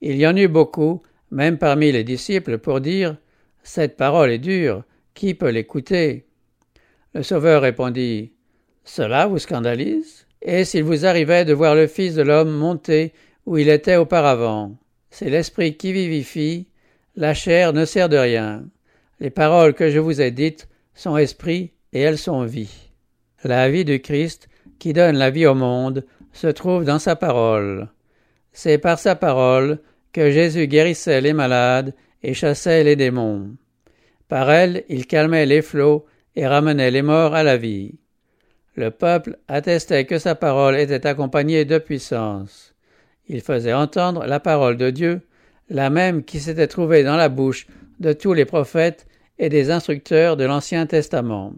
Il 0.00 0.16
y 0.16 0.26
en 0.26 0.34
eut 0.38 0.48
beaucoup 0.48 1.02
même 1.30 1.58
parmi 1.58 1.92
les 1.92 2.02
disciples, 2.02 2.56
pour 2.56 2.80
dire 2.80 3.18
Cette 3.62 3.98
parole 3.98 4.30
est 4.30 4.38
dure, 4.38 4.84
qui 5.18 5.34
peut 5.34 5.50
l'écouter? 5.50 6.26
Le 7.12 7.24
Sauveur 7.24 7.62
répondit 7.62 8.34
Cela 8.84 9.26
vous 9.26 9.40
scandalise? 9.40 10.28
Et 10.40 10.64
s'il 10.64 10.84
vous 10.84 11.06
arrivait 11.06 11.44
de 11.44 11.52
voir 11.52 11.74
le 11.74 11.88
Fils 11.88 12.14
de 12.14 12.22
l'homme 12.22 12.52
monter 12.52 13.12
où 13.44 13.58
il 13.58 13.68
était 13.68 13.96
auparavant 13.96 14.78
C'est 15.10 15.28
l'Esprit 15.28 15.76
qui 15.76 15.92
vivifie, 15.92 16.68
la 17.16 17.34
chair 17.34 17.72
ne 17.72 17.84
sert 17.84 18.08
de 18.08 18.16
rien. 18.16 18.64
Les 19.18 19.30
paroles 19.30 19.74
que 19.74 19.90
je 19.90 19.98
vous 19.98 20.20
ai 20.20 20.30
dites 20.30 20.68
sont 20.94 21.16
esprit 21.16 21.72
et 21.92 21.98
elles 21.98 22.16
sont 22.16 22.44
vie. 22.44 22.92
La 23.42 23.68
vie 23.68 23.84
du 23.84 24.00
Christ, 24.00 24.48
qui 24.78 24.92
donne 24.92 25.16
la 25.16 25.30
vie 25.30 25.46
au 25.46 25.54
monde, 25.56 26.06
se 26.32 26.46
trouve 26.46 26.84
dans 26.84 27.00
sa 27.00 27.16
parole. 27.16 27.88
C'est 28.52 28.78
par 28.78 29.00
sa 29.00 29.16
parole 29.16 29.80
que 30.12 30.30
Jésus 30.30 30.68
guérissait 30.68 31.20
les 31.20 31.32
malades 31.32 31.92
et 32.22 32.34
chassait 32.34 32.84
les 32.84 32.94
démons. 32.94 33.56
Par 34.28 34.50
elle, 34.50 34.84
il 34.88 35.06
calmait 35.06 35.46
les 35.46 35.62
flots 35.62 36.06
et 36.36 36.46
ramenait 36.46 36.90
les 36.90 37.02
morts 37.02 37.34
à 37.34 37.42
la 37.42 37.56
vie. 37.56 37.98
Le 38.76 38.90
peuple 38.90 39.38
attestait 39.48 40.04
que 40.04 40.18
sa 40.18 40.34
parole 40.34 40.76
était 40.76 41.06
accompagnée 41.06 41.64
de 41.64 41.78
puissance. 41.78 42.74
Il 43.26 43.40
faisait 43.40 43.72
entendre 43.72 44.24
la 44.26 44.38
parole 44.38 44.76
de 44.76 44.90
Dieu, 44.90 45.22
la 45.68 45.90
même 45.90 46.22
qui 46.22 46.40
s'était 46.40 46.68
trouvée 46.68 47.02
dans 47.02 47.16
la 47.16 47.28
bouche 47.28 47.66
de 47.98 48.12
tous 48.12 48.34
les 48.34 48.44
prophètes 48.44 49.06
et 49.38 49.48
des 49.48 49.70
instructeurs 49.70 50.36
de 50.36 50.44
l'Ancien 50.44 50.86
Testament. 50.86 51.54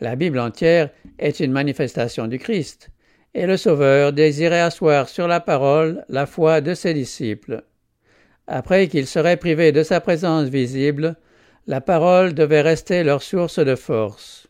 La 0.00 0.16
Bible 0.16 0.38
entière 0.38 0.90
est 1.18 1.40
une 1.40 1.52
manifestation 1.52 2.26
du 2.26 2.38
Christ, 2.38 2.90
et 3.34 3.46
le 3.46 3.56
Sauveur 3.56 4.12
désirait 4.12 4.60
asseoir 4.60 5.08
sur 5.08 5.28
la 5.28 5.40
parole 5.40 6.04
la 6.08 6.26
foi 6.26 6.60
de 6.60 6.74
ses 6.74 6.94
disciples. 6.94 7.62
Après 8.46 8.88
qu'ils 8.88 9.06
seraient 9.06 9.36
privés 9.36 9.72
de 9.72 9.82
sa 9.82 10.00
présence 10.00 10.48
visible, 10.48 11.16
la 11.66 11.80
parole 11.80 12.34
devait 12.34 12.60
rester 12.60 13.04
leur 13.04 13.22
source 13.22 13.58
de 13.58 13.74
force. 13.74 14.48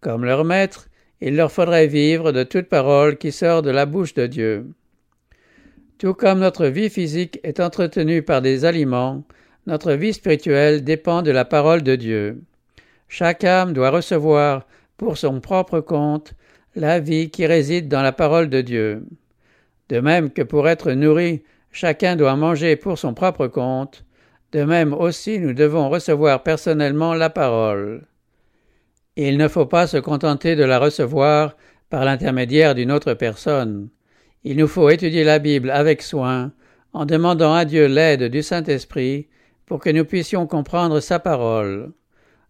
Comme 0.00 0.24
leur 0.24 0.44
maître, 0.44 0.88
il 1.22 1.36
leur 1.36 1.50
faudrait 1.50 1.86
vivre 1.86 2.32
de 2.32 2.42
toute 2.42 2.68
parole 2.68 3.16
qui 3.16 3.32
sort 3.32 3.62
de 3.62 3.70
la 3.70 3.86
bouche 3.86 4.12
de 4.12 4.26
Dieu. 4.26 4.66
Tout 5.96 6.12
comme 6.12 6.40
notre 6.40 6.66
vie 6.66 6.90
physique 6.90 7.40
est 7.44 7.60
entretenue 7.60 8.22
par 8.22 8.42
des 8.42 8.66
aliments, 8.66 9.24
notre 9.66 9.92
vie 9.92 10.12
spirituelle 10.12 10.84
dépend 10.84 11.22
de 11.22 11.30
la 11.30 11.46
parole 11.46 11.82
de 11.82 11.96
Dieu. 11.96 12.42
Chaque 13.08 13.44
âme 13.44 13.72
doit 13.72 13.90
recevoir, 13.90 14.66
pour 14.98 15.16
son 15.16 15.40
propre 15.40 15.80
compte, 15.80 16.34
la 16.74 17.00
vie 17.00 17.30
qui 17.30 17.46
réside 17.46 17.88
dans 17.88 18.02
la 18.02 18.12
parole 18.12 18.50
de 18.50 18.60
Dieu. 18.60 19.06
De 19.88 20.00
même 20.00 20.30
que 20.30 20.42
pour 20.42 20.68
être 20.68 20.92
nourri, 20.92 21.42
chacun 21.72 22.16
doit 22.16 22.36
manger 22.36 22.76
pour 22.76 22.98
son 22.98 23.14
propre 23.14 23.46
compte, 23.46 24.04
de 24.54 24.62
même 24.62 24.92
aussi 24.92 25.40
nous 25.40 25.52
devons 25.52 25.88
recevoir 25.88 26.44
personnellement 26.44 27.12
la 27.14 27.28
parole. 27.28 28.06
Il 29.16 29.36
ne 29.36 29.48
faut 29.48 29.66
pas 29.66 29.88
se 29.88 29.96
contenter 29.96 30.54
de 30.54 30.62
la 30.62 30.78
recevoir 30.78 31.56
par 31.90 32.04
l'intermédiaire 32.04 32.76
d'une 32.76 32.92
autre 32.92 33.14
personne. 33.14 33.88
Il 34.44 34.56
nous 34.56 34.68
faut 34.68 34.88
étudier 34.90 35.24
la 35.24 35.40
Bible 35.40 35.70
avec 35.72 36.02
soin, 36.02 36.52
en 36.92 37.04
demandant 37.04 37.52
à 37.52 37.64
Dieu 37.64 37.86
l'aide 37.86 38.30
du 38.30 38.44
Saint-Esprit 38.44 39.26
pour 39.66 39.80
que 39.80 39.90
nous 39.90 40.04
puissions 40.04 40.46
comprendre 40.46 41.00
sa 41.00 41.18
parole. 41.18 41.92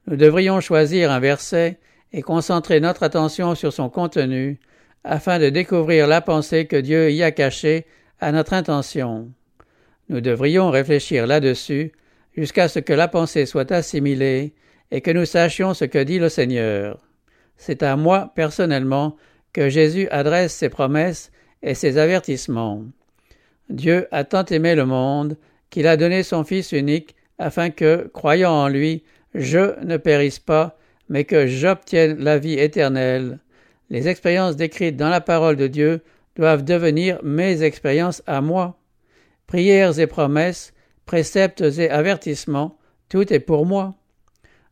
Nous 0.06 0.16
devrions 0.16 0.60
choisir 0.60 1.10
un 1.10 1.20
verset 1.20 1.78
et 2.12 2.20
concentrer 2.20 2.80
notre 2.80 3.04
attention 3.04 3.54
sur 3.54 3.72
son 3.72 3.88
contenu, 3.88 4.60
afin 5.04 5.38
de 5.38 5.48
découvrir 5.48 6.06
la 6.06 6.20
pensée 6.20 6.66
que 6.66 6.76
Dieu 6.76 7.10
y 7.12 7.22
a 7.22 7.30
cachée 7.30 7.86
à 8.20 8.30
notre 8.30 8.52
intention. 8.52 9.30
Nous 10.08 10.20
devrions 10.20 10.70
réfléchir 10.70 11.26
là-dessus 11.26 11.92
jusqu'à 12.36 12.68
ce 12.68 12.78
que 12.78 12.92
la 12.92 13.08
pensée 13.08 13.46
soit 13.46 13.72
assimilée 13.72 14.54
et 14.90 15.00
que 15.00 15.10
nous 15.10 15.24
sachions 15.24 15.74
ce 15.74 15.84
que 15.84 16.02
dit 16.02 16.18
le 16.18 16.28
Seigneur. 16.28 16.98
C'est 17.56 17.82
à 17.82 17.96
moi, 17.96 18.32
personnellement, 18.34 19.16
que 19.52 19.68
Jésus 19.68 20.08
adresse 20.10 20.52
ses 20.52 20.68
promesses 20.68 21.30
et 21.62 21.74
ses 21.74 21.98
avertissements. 21.98 22.84
Dieu 23.70 24.08
a 24.10 24.24
tant 24.24 24.44
aimé 24.44 24.74
le 24.74 24.84
monde 24.84 25.36
qu'il 25.70 25.86
a 25.86 25.96
donné 25.96 26.22
son 26.22 26.44
Fils 26.44 26.72
unique 26.72 27.16
afin 27.38 27.70
que, 27.70 28.10
croyant 28.12 28.52
en 28.52 28.68
lui, 28.68 29.04
je 29.34 29.80
ne 29.84 29.96
périsse 29.96 30.38
pas, 30.38 30.78
mais 31.08 31.24
que 31.24 31.46
j'obtienne 31.46 32.18
la 32.18 32.38
vie 32.38 32.58
éternelle. 32.58 33.38
Les 33.90 34.08
expériences 34.08 34.56
décrites 34.56 34.96
dans 34.96 35.08
la 35.08 35.20
parole 35.20 35.56
de 35.56 35.66
Dieu 35.66 36.02
doivent 36.36 36.64
devenir 36.64 37.18
mes 37.22 37.62
expériences 37.62 38.22
à 38.26 38.40
moi. 38.40 38.78
Prières 39.46 39.98
et 39.98 40.07
promesses, 40.07 40.72
préceptes 41.07 41.62
et 41.62 41.90
avertissements, 41.90 42.78
tout 43.09 43.33
est 43.33 43.40
pour 43.40 43.66
moi. 43.66 43.94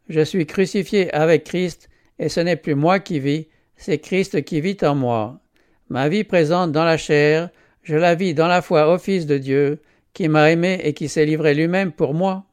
Je 0.08 0.20
suis 0.20 0.46
crucifié 0.46 1.12
avec 1.14 1.44
Christ, 1.44 1.88
et 2.18 2.28
ce 2.28 2.40
n'est 2.40 2.56
plus 2.56 2.74
moi 2.74 2.98
qui 2.98 3.20
vis, 3.20 3.48
c'est 3.76 3.98
Christ 3.98 4.42
qui 4.44 4.60
vit 4.60 4.76
en 4.82 4.94
moi. 4.94 5.40
Ma 5.88 6.08
vie 6.08 6.24
présente 6.24 6.72
dans 6.72 6.84
la 6.84 6.96
chair, 6.96 7.50
je 7.82 7.96
la 7.96 8.14
vis 8.14 8.34
dans 8.34 8.46
la 8.46 8.62
foi 8.62 8.92
au 8.92 8.98
Fils 8.98 9.26
de 9.26 9.38
Dieu, 9.38 9.80
qui 10.12 10.28
m'a 10.28 10.50
aimé 10.50 10.80
et 10.82 10.92
qui 10.92 11.08
s'est 11.08 11.26
livré 11.26 11.54
lui-même 11.54 11.92
pour 11.92 12.14
moi. 12.14 12.44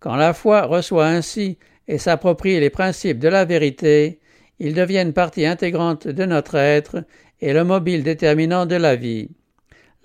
Quand 0.00 0.16
la 0.16 0.32
foi 0.32 0.62
reçoit 0.62 1.06
ainsi 1.06 1.58
et 1.88 1.98
s'approprie 1.98 2.58
les 2.58 2.70
principes 2.70 3.18
de 3.18 3.28
la 3.28 3.44
vérité, 3.44 4.20
ils 4.58 4.74
deviennent 4.74 5.12
partie 5.12 5.46
intégrante 5.46 6.06
de 6.08 6.24
notre 6.24 6.56
être 6.56 7.04
et 7.40 7.52
le 7.52 7.64
mobile 7.64 8.02
déterminant 8.02 8.66
de 8.66 8.76
la 8.76 8.96
vie. 8.96 9.30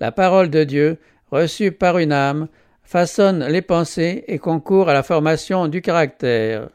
La 0.00 0.12
parole 0.12 0.50
de 0.50 0.64
Dieu, 0.64 0.98
reçue 1.30 1.72
par 1.72 1.98
une 1.98 2.12
âme, 2.12 2.48
façonne 2.82 3.44
les 3.44 3.62
pensées 3.62 4.24
et 4.28 4.38
concourt 4.38 4.88
à 4.88 4.94
la 4.94 5.02
formation 5.02 5.68
du 5.68 5.82
caractère. 5.82 6.70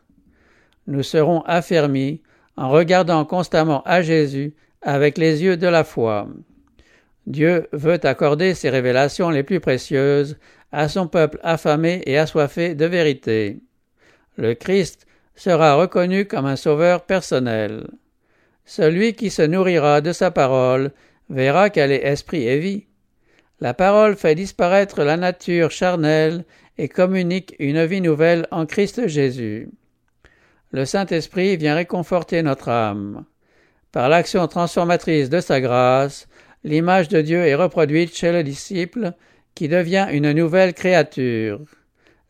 Nous 0.87 1.03
serons 1.03 1.41
affermis 1.41 2.21
en 2.55 2.69
regardant 2.69 3.25
constamment 3.25 3.81
à 3.83 4.01
Jésus 4.01 4.53
avec 4.81 5.17
les 5.17 5.43
yeux 5.43 5.57
de 5.57 5.67
la 5.67 5.83
foi. 5.83 6.27
Dieu 7.25 7.67
veut 7.71 8.05
accorder 8.05 8.53
ses 8.53 8.69
révélations 8.69 9.29
les 9.29 9.43
plus 9.43 9.59
précieuses 9.59 10.37
à 10.71 10.89
son 10.89 11.07
peuple 11.07 11.39
affamé 11.41 12.01
et 12.05 12.17
assoiffé 12.17 12.75
de 12.75 12.85
vérité. 12.85 13.59
Le 14.37 14.53
Christ 14.53 15.07
sera 15.35 15.75
reconnu 15.75 16.25
comme 16.25 16.45
un 16.45 16.55
sauveur 16.55 17.05
personnel. 17.05 17.87
Celui 18.65 19.13
qui 19.13 19.29
se 19.29 19.41
nourrira 19.41 20.01
de 20.01 20.11
sa 20.11 20.31
parole 20.31 20.91
verra 21.29 21.69
qu'elle 21.69 21.91
est 21.91 22.05
esprit 22.05 22.47
et 22.47 22.59
vie. 22.59 22.85
La 23.63 23.73
parole 23.73 24.17
fait 24.17 24.35
disparaître 24.35 25.03
la 25.03 25.15
nature 25.15 25.71
charnelle 25.71 26.43
et 26.77 26.89
communique 26.89 27.55
une 27.59 27.85
vie 27.85 28.01
nouvelle 28.01 28.45
en 28.51 28.65
Christ 28.65 29.07
Jésus. 29.07 29.69
Le 30.73 30.83
Saint-Esprit 30.83 31.55
vient 31.55 31.75
réconforter 31.75 32.43
notre 32.43 32.67
âme. 32.67 33.23
Par 33.93 34.09
l'action 34.09 34.49
transformatrice 34.49 35.29
de 35.29 35.39
sa 35.39 35.61
grâce, 35.61 36.27
l'image 36.65 37.07
de 37.07 37.21
Dieu 37.21 37.37
est 37.37 37.55
reproduite 37.55 38.13
chez 38.13 38.33
le 38.33 38.43
disciple, 38.43 39.13
qui 39.55 39.69
devient 39.69 40.09
une 40.11 40.33
nouvelle 40.33 40.73
créature. 40.73 41.61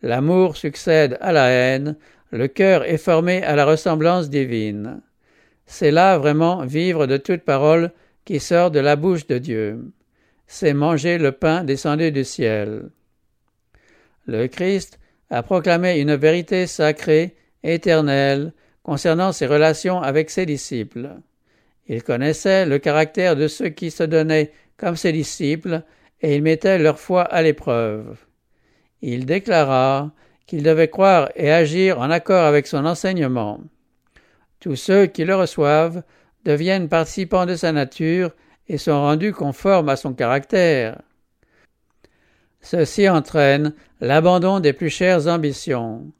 L'amour 0.04 0.56
succède 0.56 1.18
à 1.20 1.32
la 1.32 1.48
haine, 1.48 1.96
le 2.30 2.48
cœur 2.48 2.84
est 2.84 3.00
formé 3.00 3.42
à 3.42 3.56
la 3.56 3.66
ressemblance 3.66 4.30
divine. 4.30 5.02
C'est 5.66 5.90
là 5.90 6.20
vraiment 6.20 6.64
vivre 6.64 7.08
de 7.08 7.18
toute 7.18 7.42
parole 7.42 7.90
qui 8.24 8.40
sort 8.40 8.70
de 8.70 8.80
la 8.80 8.96
bouche 8.96 9.26
de 9.26 9.40
Dieu. 9.40 9.80
C'est 10.48 10.74
manger 10.74 11.18
le 11.18 11.32
pain 11.32 11.64
descendu 11.64 12.12
du 12.12 12.24
ciel. 12.24 12.90
Le 14.26 14.48
Christ 14.48 15.00
a 15.30 15.44
proclamé 15.44 16.00
une 16.00 16.16
vérité 16.16 16.68
sacrée, 16.68 17.36
éternelle, 17.64 18.54
concernant 18.84 19.32
ses 19.32 19.48
relations 19.48 20.02
avec 20.02 20.30
ses 20.30 20.46
disciples. 20.46 21.10
Il 21.88 22.04
connaissait 22.04 22.66
le 22.66 22.80
caractère 22.80 23.36
de 23.36 23.48
ceux 23.48 23.70
qui 23.70 23.92
se 23.92 24.04
donnaient 24.04 24.52
comme 24.78 24.96
ses 24.96 25.12
disciples, 25.12 25.84
et 26.22 26.36
il 26.36 26.44
mettait 26.44 26.80
leur 26.80 27.00
foi 27.00 27.24
à 27.24 27.42
l'épreuve. 27.42 28.18
Il 29.02 29.26
déclara 29.26 30.12
qu'ils 30.46 30.64
devaient 30.64 30.88
croire 30.90 31.30
et 31.36 31.52
agir 31.52 32.00
en 32.00 32.10
accord 32.10 32.46
avec 32.46 32.68
son 32.68 32.86
enseignement. 32.86 33.60
Tous 34.60 34.76
ceux 34.76 35.08
qui 35.08 35.26
le 35.26 35.36
reçoivent 35.36 36.04
deviennent 36.46 36.88
participants 36.88 37.46
de 37.46 37.56
sa 37.56 37.72
nature 37.72 38.32
et 38.68 38.78
sont 38.78 39.00
rendus 39.00 39.34
conformes 39.34 39.90
à 39.90 39.96
son 39.96 40.14
caractère. 40.14 41.02
Ceci 42.62 43.10
entraîne 43.10 43.74
l'abandon 44.00 44.60
des 44.60 44.74
plus 44.74 44.90
chères 44.90 45.28
ambitions. 45.28 46.12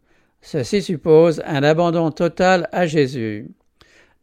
Ceci 0.42 0.82
suppose 0.82 1.42
un 1.46 1.64
abandon 1.64 2.12
total 2.12 2.68
à 2.74 2.86
Jésus. 2.86 3.48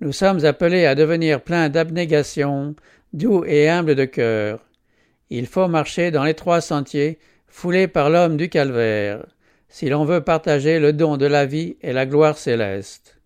Nous 0.00 0.12
sommes 0.12 0.44
appelés 0.44 0.84
à 0.84 0.94
devenir 0.94 1.42
pleins 1.42 1.70
d'abnégation, 1.70 2.74
doux 3.14 3.44
et 3.46 3.68
humbles 3.70 3.94
de 3.94 4.04
cœur. 4.04 4.60
Il 5.30 5.46
faut 5.46 5.68
marcher 5.68 6.10
dans 6.10 6.24
les 6.24 6.34
trois 6.34 6.60
sentiers 6.60 7.18
foulés 7.46 7.88
par 7.88 8.10
l'homme 8.10 8.36
du 8.36 8.48
calvaire, 8.48 9.24
si 9.68 9.88
l'on 9.88 10.04
veut 10.04 10.22
partager 10.22 10.78
le 10.78 10.92
don 10.92 11.16
de 11.16 11.26
la 11.26 11.46
vie 11.46 11.76
et 11.80 11.92
la 11.92 12.06
gloire 12.06 12.36
céleste. 12.36 13.18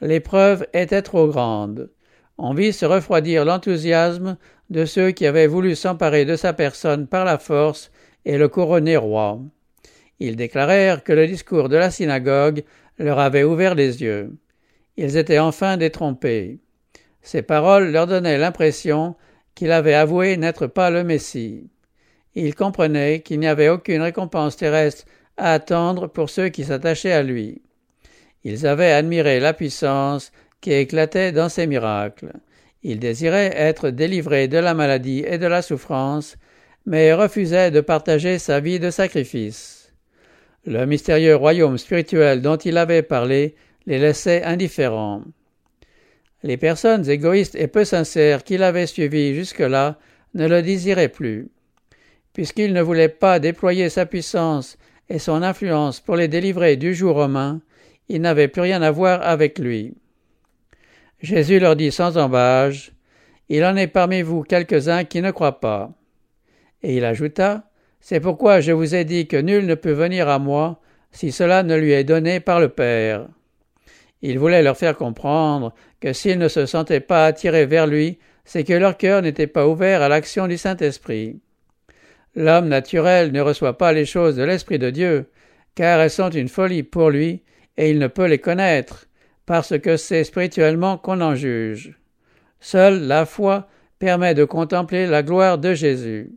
L'épreuve 0.00 0.66
était 0.74 1.02
trop 1.02 1.26
grande. 1.26 1.90
On 2.38 2.52
vit 2.52 2.72
se 2.72 2.84
refroidir 2.84 3.44
l'enthousiasme 3.44 4.36
de 4.70 4.84
ceux 4.84 5.10
qui 5.10 5.26
avaient 5.26 5.46
voulu 5.46 5.74
s'emparer 5.74 6.24
de 6.24 6.36
sa 6.36 6.52
personne 6.52 7.06
par 7.06 7.24
la 7.24 7.38
force 7.38 7.90
et 8.24 8.36
le 8.36 8.48
couronner 8.48 8.96
roi. 8.96 9.40
Ils 10.18 10.36
déclarèrent 10.36 11.04
que 11.04 11.12
le 11.12 11.26
discours 11.26 11.68
de 11.68 11.76
la 11.76 11.90
synagogue 11.90 12.64
leur 12.98 13.18
avait 13.18 13.44
ouvert 13.44 13.74
les 13.74 14.02
yeux. 14.02 14.32
Ils 14.96 15.16
étaient 15.16 15.38
enfin 15.38 15.76
détrompés. 15.76 16.58
Ces 17.22 17.42
paroles 17.42 17.90
leur 17.90 18.06
donnaient 18.06 18.38
l'impression 18.38 19.14
qu'il 19.54 19.72
avait 19.72 19.94
avoué 19.94 20.36
n'être 20.36 20.66
pas 20.66 20.90
le 20.90 21.04
Messie. 21.04 21.68
Ils 22.34 22.54
comprenaient 22.54 23.20
qu'il 23.20 23.40
n'y 23.40 23.46
avait 23.46 23.70
aucune 23.70 24.02
récompense 24.02 24.56
terrestre 24.56 25.04
à 25.36 25.52
attendre 25.52 26.06
pour 26.06 26.30
ceux 26.30 26.50
qui 26.50 26.64
s'attachaient 26.64 27.12
à 27.12 27.22
lui. 27.22 27.62
Ils 28.44 28.66
avaient 28.66 28.92
admiré 28.92 29.40
la 29.40 29.54
puissance 29.54 30.30
qui 30.60 30.72
éclatait 30.72 31.32
dans 31.32 31.48
ses 31.48 31.66
miracles. 31.66 32.32
Ils 32.82 32.98
désiraient 32.98 33.52
être 33.54 33.90
délivrés 33.90 34.48
de 34.48 34.58
la 34.58 34.74
maladie 34.74 35.24
et 35.26 35.38
de 35.38 35.46
la 35.46 35.62
souffrance, 35.62 36.36
mais 36.84 37.12
refusaient 37.12 37.70
de 37.70 37.80
partager 37.80 38.38
sa 38.38 38.60
vie 38.60 38.78
de 38.78 38.90
sacrifice. 38.90 39.92
Le 40.66 40.84
mystérieux 40.86 41.36
royaume 41.36 41.78
spirituel 41.78 42.42
dont 42.42 42.56
il 42.56 42.76
avait 42.78 43.02
parlé 43.02 43.54
les 43.86 43.98
laissait 43.98 44.42
indifférents. 44.42 45.22
Les 46.42 46.56
personnes 46.56 47.08
égoïstes 47.08 47.54
et 47.54 47.66
peu 47.68 47.84
sincères 47.84 48.44
qu'il 48.44 48.62
avait 48.62 48.86
suivies 48.86 49.34
jusque-là 49.34 49.98
ne 50.34 50.46
le 50.46 50.62
désiraient 50.62 51.08
plus. 51.08 51.48
puisqu'il 52.36 52.74
ne 52.74 52.82
voulait 52.82 53.08
pas 53.08 53.38
déployer 53.38 53.88
sa 53.88 54.04
puissance 54.04 54.76
et 55.08 55.18
son 55.18 55.42
influence 55.42 56.00
pour 56.00 56.16
les 56.16 56.28
délivrer 56.28 56.76
du 56.76 56.94
joug 56.94 57.12
romain, 57.12 57.62
il 58.10 58.20
n'avait 58.20 58.48
plus 58.48 58.60
rien 58.60 58.82
à 58.82 58.90
voir 58.90 59.22
avec 59.22 59.58
lui. 59.58 59.94
Jésus 61.20 61.58
leur 61.58 61.76
dit 61.76 61.92
sans 61.92 62.18
embâge, 62.18 62.92
Il 63.48 63.64
en 63.64 63.76
est 63.76 63.86
parmi 63.86 64.22
vous 64.22 64.42
quelques-uns 64.42 65.04
qui 65.04 65.22
ne 65.22 65.30
croient 65.30 65.60
pas. 65.60 65.92
Et 66.82 66.96
il 66.96 67.04
ajouta, 67.04 67.70
C'est 68.00 68.20
pourquoi 68.20 68.60
je 68.60 68.72
vous 68.72 68.94
ai 68.94 69.04
dit 69.04 69.26
que 69.26 69.36
nul 69.36 69.66
ne 69.66 69.74
peut 69.74 69.92
venir 69.92 70.28
à 70.28 70.38
moi 70.38 70.80
si 71.12 71.32
cela 71.32 71.62
ne 71.62 71.76
lui 71.76 71.92
est 71.92 72.04
donné 72.04 72.40
par 72.40 72.60
le 72.60 72.68
Père. 72.68 73.26
Il 74.22 74.38
voulait 74.38 74.62
leur 74.62 74.76
faire 74.76 74.96
comprendre 74.96 75.74
que 76.00 76.12
s'ils 76.12 76.38
ne 76.38 76.48
se 76.48 76.66
sentaient 76.66 77.00
pas 77.00 77.26
attirés 77.26 77.66
vers 77.66 77.86
lui, 77.86 78.18
c'est 78.44 78.64
que 78.64 78.72
leur 78.72 78.96
cœur 78.96 79.22
n'était 79.22 79.46
pas 79.46 79.66
ouvert 79.66 80.02
à 80.02 80.08
l'action 80.08 80.46
du 80.46 80.58
Saint-Esprit. 80.58 81.40
L'homme 82.34 82.68
naturel 82.68 83.32
ne 83.32 83.40
reçoit 83.40 83.78
pas 83.78 83.92
les 83.92 84.04
choses 84.04 84.36
de 84.36 84.42
l'Esprit 84.42 84.78
de 84.78 84.90
Dieu, 84.90 85.30
car 85.74 86.00
elles 86.00 86.10
sont 86.10 86.30
une 86.30 86.48
folie 86.48 86.82
pour 86.82 87.10
lui, 87.10 87.42
et 87.78 87.90
il 87.90 87.98
ne 87.98 88.06
peut 88.06 88.26
les 88.26 88.38
connaître, 88.38 89.06
parce 89.46 89.78
que 89.78 89.96
c'est 89.96 90.24
spirituellement 90.24 90.98
qu'on 90.98 91.20
en 91.20 91.34
juge. 91.34 91.98
Seule 92.60 93.06
la 93.06 93.24
foi 93.24 93.68
permet 93.98 94.34
de 94.34 94.44
contempler 94.44 95.06
la 95.06 95.22
gloire 95.22 95.58
de 95.58 95.72
Jésus. 95.72 96.32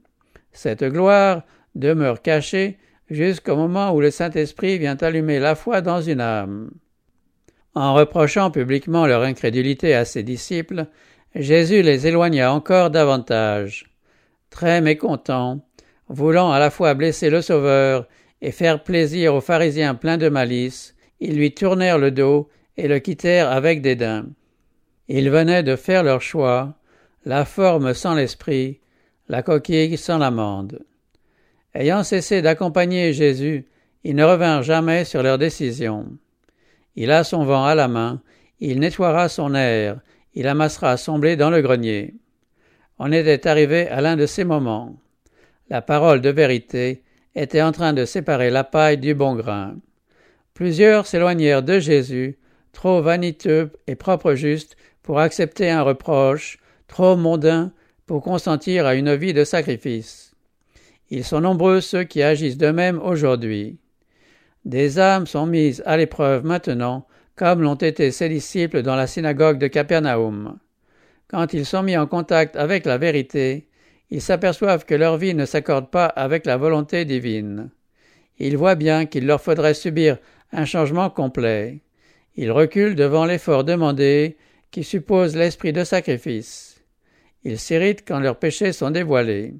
Cette 0.51 0.83
gloire 0.83 1.43
demeure 1.75 2.21
cachée 2.21 2.77
jusqu'au 3.09 3.55
moment 3.55 3.91
où 3.91 3.99
le 3.99 4.11
Saint-Esprit 4.11 4.77
vient 4.77 4.97
allumer 4.97 5.39
la 5.39 5.55
foi 5.55 5.81
dans 5.81 6.01
une 6.01 6.21
âme. 6.21 6.71
En 7.75 7.93
reprochant 7.93 8.51
publiquement 8.51 9.07
leur 9.07 9.23
incrédulité 9.23 9.93
à 9.93 10.05
ses 10.05 10.23
disciples, 10.23 10.85
Jésus 11.35 11.81
les 11.81 12.07
éloigna 12.07 12.53
encore 12.53 12.89
davantage. 12.89 13.91
Très 14.49 14.81
mécontent, 14.81 15.59
voulant 16.07 16.51
à 16.51 16.59
la 16.59 16.69
fois 16.69 16.93
blesser 16.93 17.29
le 17.29 17.41
Sauveur 17.41 18.07
et 18.41 18.51
faire 18.51 18.83
plaisir 18.83 19.35
aux 19.35 19.41
pharisiens 19.41 19.95
pleins 19.95 20.17
de 20.17 20.29
malice, 20.29 20.95
ils 21.19 21.35
lui 21.35 21.53
tournèrent 21.53 21.99
le 21.99 22.11
dos 22.11 22.49
et 22.77 22.87
le 22.87 22.99
quittèrent 22.99 23.51
avec 23.51 23.81
dédain. 23.81 24.27
Ils 25.07 25.29
venaient 25.29 25.63
de 25.63 25.75
faire 25.75 26.03
leur 26.03 26.21
choix, 26.21 26.75
la 27.25 27.45
forme 27.45 27.93
sans 27.93 28.15
l'esprit, 28.15 28.79
la 29.27 29.43
coquille 29.43 29.97
sans 29.97 30.17
l'amande. 30.17 30.85
Ayant 31.73 32.03
cessé 32.03 32.41
d'accompagner 32.41 33.13
Jésus, 33.13 33.67
ils 34.03 34.15
ne 34.15 34.23
revinrent 34.23 34.63
jamais 34.63 35.05
sur 35.05 35.21
leur 35.21 35.37
décision. 35.37 36.07
Il 36.95 37.11
a 37.11 37.23
son 37.23 37.43
vent 37.43 37.65
à 37.65 37.75
la 37.75 37.87
main, 37.87 38.21
il 38.59 38.79
nettoiera 38.79 39.29
son 39.29 39.53
air, 39.53 39.99
il 40.33 40.47
amassera 40.47 40.97
son 40.97 41.19
blé 41.19 41.35
dans 41.35 41.49
le 41.49 41.61
grenier. 41.61 42.15
On 42.97 43.11
était 43.11 43.47
arrivé 43.47 43.87
à 43.87 44.01
l'un 44.01 44.15
de 44.15 44.25
ces 44.25 44.43
moments. 44.43 44.97
La 45.69 45.81
parole 45.81 46.21
de 46.21 46.29
vérité 46.29 47.03
était 47.35 47.61
en 47.61 47.71
train 47.71 47.93
de 47.93 48.05
séparer 48.05 48.49
la 48.49 48.63
paille 48.63 48.97
du 48.97 49.13
bon 49.13 49.35
grain. 49.35 49.75
Plusieurs 50.53 51.05
s'éloignèrent 51.05 51.63
de 51.63 51.79
Jésus, 51.79 52.38
trop 52.71 53.01
vaniteux 53.01 53.71
et 53.87 53.95
propre 53.95 54.33
juste 54.33 54.77
pour 55.03 55.19
accepter 55.19 55.69
un 55.69 55.81
reproche, 55.81 56.59
trop 56.87 57.15
mondain 57.15 57.71
pour 58.05 58.23
consentir 58.23 58.85
à 58.85 58.95
une 58.95 59.15
vie 59.15 59.33
de 59.33 59.43
sacrifice. 59.43 60.33
Ils 61.09 61.23
sont 61.23 61.41
nombreux 61.41 61.81
ceux 61.81 62.03
qui 62.03 62.21
agissent 62.21 62.57
de 62.57 62.71
même 62.71 62.99
aujourd'hui. 63.01 63.79
Des 64.65 64.99
âmes 64.99 65.27
sont 65.27 65.45
mises 65.45 65.81
à 65.85 65.97
l'épreuve 65.97 66.45
maintenant, 66.45 67.07
comme 67.35 67.61
l'ont 67.61 67.75
été 67.75 68.11
ses 68.11 68.29
disciples 68.29 68.81
dans 68.81 68.95
la 68.95 69.07
synagogue 69.07 69.57
de 69.57 69.67
Capernaum. 69.67 70.59
Quand 71.27 71.53
ils 71.53 71.65
sont 71.65 71.83
mis 71.83 71.97
en 71.97 72.07
contact 72.07 72.55
avec 72.55 72.85
la 72.85 72.97
vérité, 72.97 73.67
ils 74.09 74.21
s'aperçoivent 74.21 74.85
que 74.85 74.95
leur 74.95 75.17
vie 75.17 75.33
ne 75.33 75.45
s'accorde 75.45 75.89
pas 75.89 76.05
avec 76.05 76.45
la 76.45 76.57
volonté 76.57 77.05
divine. 77.05 77.69
Ils 78.39 78.57
voient 78.57 78.75
bien 78.75 79.05
qu'il 79.05 79.25
leur 79.25 79.41
faudrait 79.41 79.73
subir 79.73 80.17
un 80.51 80.65
changement 80.65 81.09
complet. 81.09 81.79
Ils 82.41 82.53
reculent 82.53 82.95
devant 82.95 83.25
l'effort 83.25 83.65
demandé 83.65 84.37
qui 84.71 84.85
suppose 84.85 85.35
l'esprit 85.35 85.73
de 85.73 85.83
sacrifice. 85.83 86.81
Ils 87.43 87.59
s'irritent 87.59 88.07
quand 88.07 88.21
leurs 88.21 88.39
péchés 88.39 88.71
sont 88.71 88.91
dévoilés. 88.91 89.55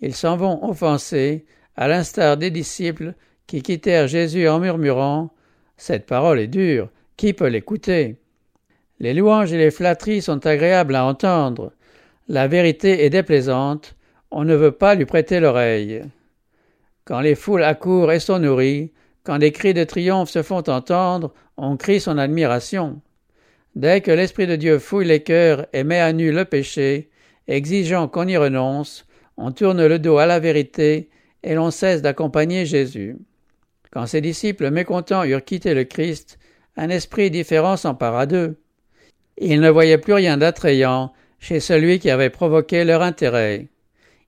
Ils 0.00 0.16
s'en 0.16 0.36
vont 0.36 0.68
offensés, 0.68 1.44
à 1.76 1.86
l'instar 1.86 2.36
des 2.36 2.50
disciples 2.50 3.14
qui 3.46 3.62
quittèrent 3.62 4.08
Jésus 4.08 4.48
en 4.48 4.58
murmurant 4.58 5.32
Cette 5.76 6.04
parole 6.04 6.40
est 6.40 6.48
dure, 6.48 6.88
qui 7.16 7.32
peut 7.32 7.46
l'écouter? 7.46 8.16
Les 8.98 9.14
louanges 9.14 9.52
et 9.52 9.58
les 9.58 9.70
flatteries 9.70 10.22
sont 10.22 10.44
agréables 10.48 10.96
à 10.96 11.04
entendre. 11.04 11.70
La 12.26 12.48
vérité 12.48 13.04
est 13.04 13.10
déplaisante, 13.10 13.94
on 14.32 14.42
ne 14.42 14.56
veut 14.56 14.72
pas 14.72 14.96
lui 14.96 15.04
prêter 15.04 15.38
l'oreille. 15.38 16.02
Quand 17.04 17.20
les 17.20 17.36
foules 17.36 17.62
accourent 17.62 18.10
et 18.10 18.18
sont 18.18 18.40
nourries, 18.40 18.90
quand 19.22 19.38
des 19.38 19.52
cris 19.52 19.74
de 19.74 19.84
triomphe 19.84 20.30
se 20.30 20.42
font 20.42 20.68
entendre, 20.68 21.32
on 21.56 21.76
crie 21.76 22.00
son 22.00 22.18
admiration. 22.18 23.00
Dès 23.74 24.00
que 24.00 24.10
l'Esprit 24.10 24.46
de 24.46 24.56
Dieu 24.56 24.78
fouille 24.78 25.06
les 25.06 25.22
cœurs 25.22 25.66
et 25.72 25.84
met 25.84 26.00
à 26.00 26.12
nu 26.12 26.32
le 26.32 26.44
péché, 26.44 27.10
exigeant 27.48 28.08
qu'on 28.08 28.28
y 28.28 28.36
renonce, 28.36 29.06
on 29.36 29.50
tourne 29.50 29.86
le 29.86 29.98
dos 29.98 30.18
à 30.18 30.26
la 30.26 30.38
vérité 30.38 31.10
et 31.42 31.54
l'on 31.54 31.70
cesse 31.70 32.02
d'accompagner 32.02 32.66
Jésus. 32.66 33.16
Quand 33.90 34.06
ses 34.06 34.20
disciples 34.20 34.70
mécontents 34.70 35.24
eurent 35.24 35.44
quitté 35.44 35.74
le 35.74 35.84
Christ, 35.84 36.38
un 36.76 36.88
esprit 36.88 37.30
différent 37.30 37.76
s'empara 37.76 38.26
d'eux. 38.26 38.56
Ils 39.38 39.60
ne 39.60 39.70
voyaient 39.70 39.98
plus 39.98 40.14
rien 40.14 40.36
d'attrayant 40.36 41.12
chez 41.38 41.60
celui 41.60 41.98
qui 41.98 42.10
avait 42.10 42.30
provoqué 42.30 42.84
leur 42.84 43.02
intérêt. 43.02 43.68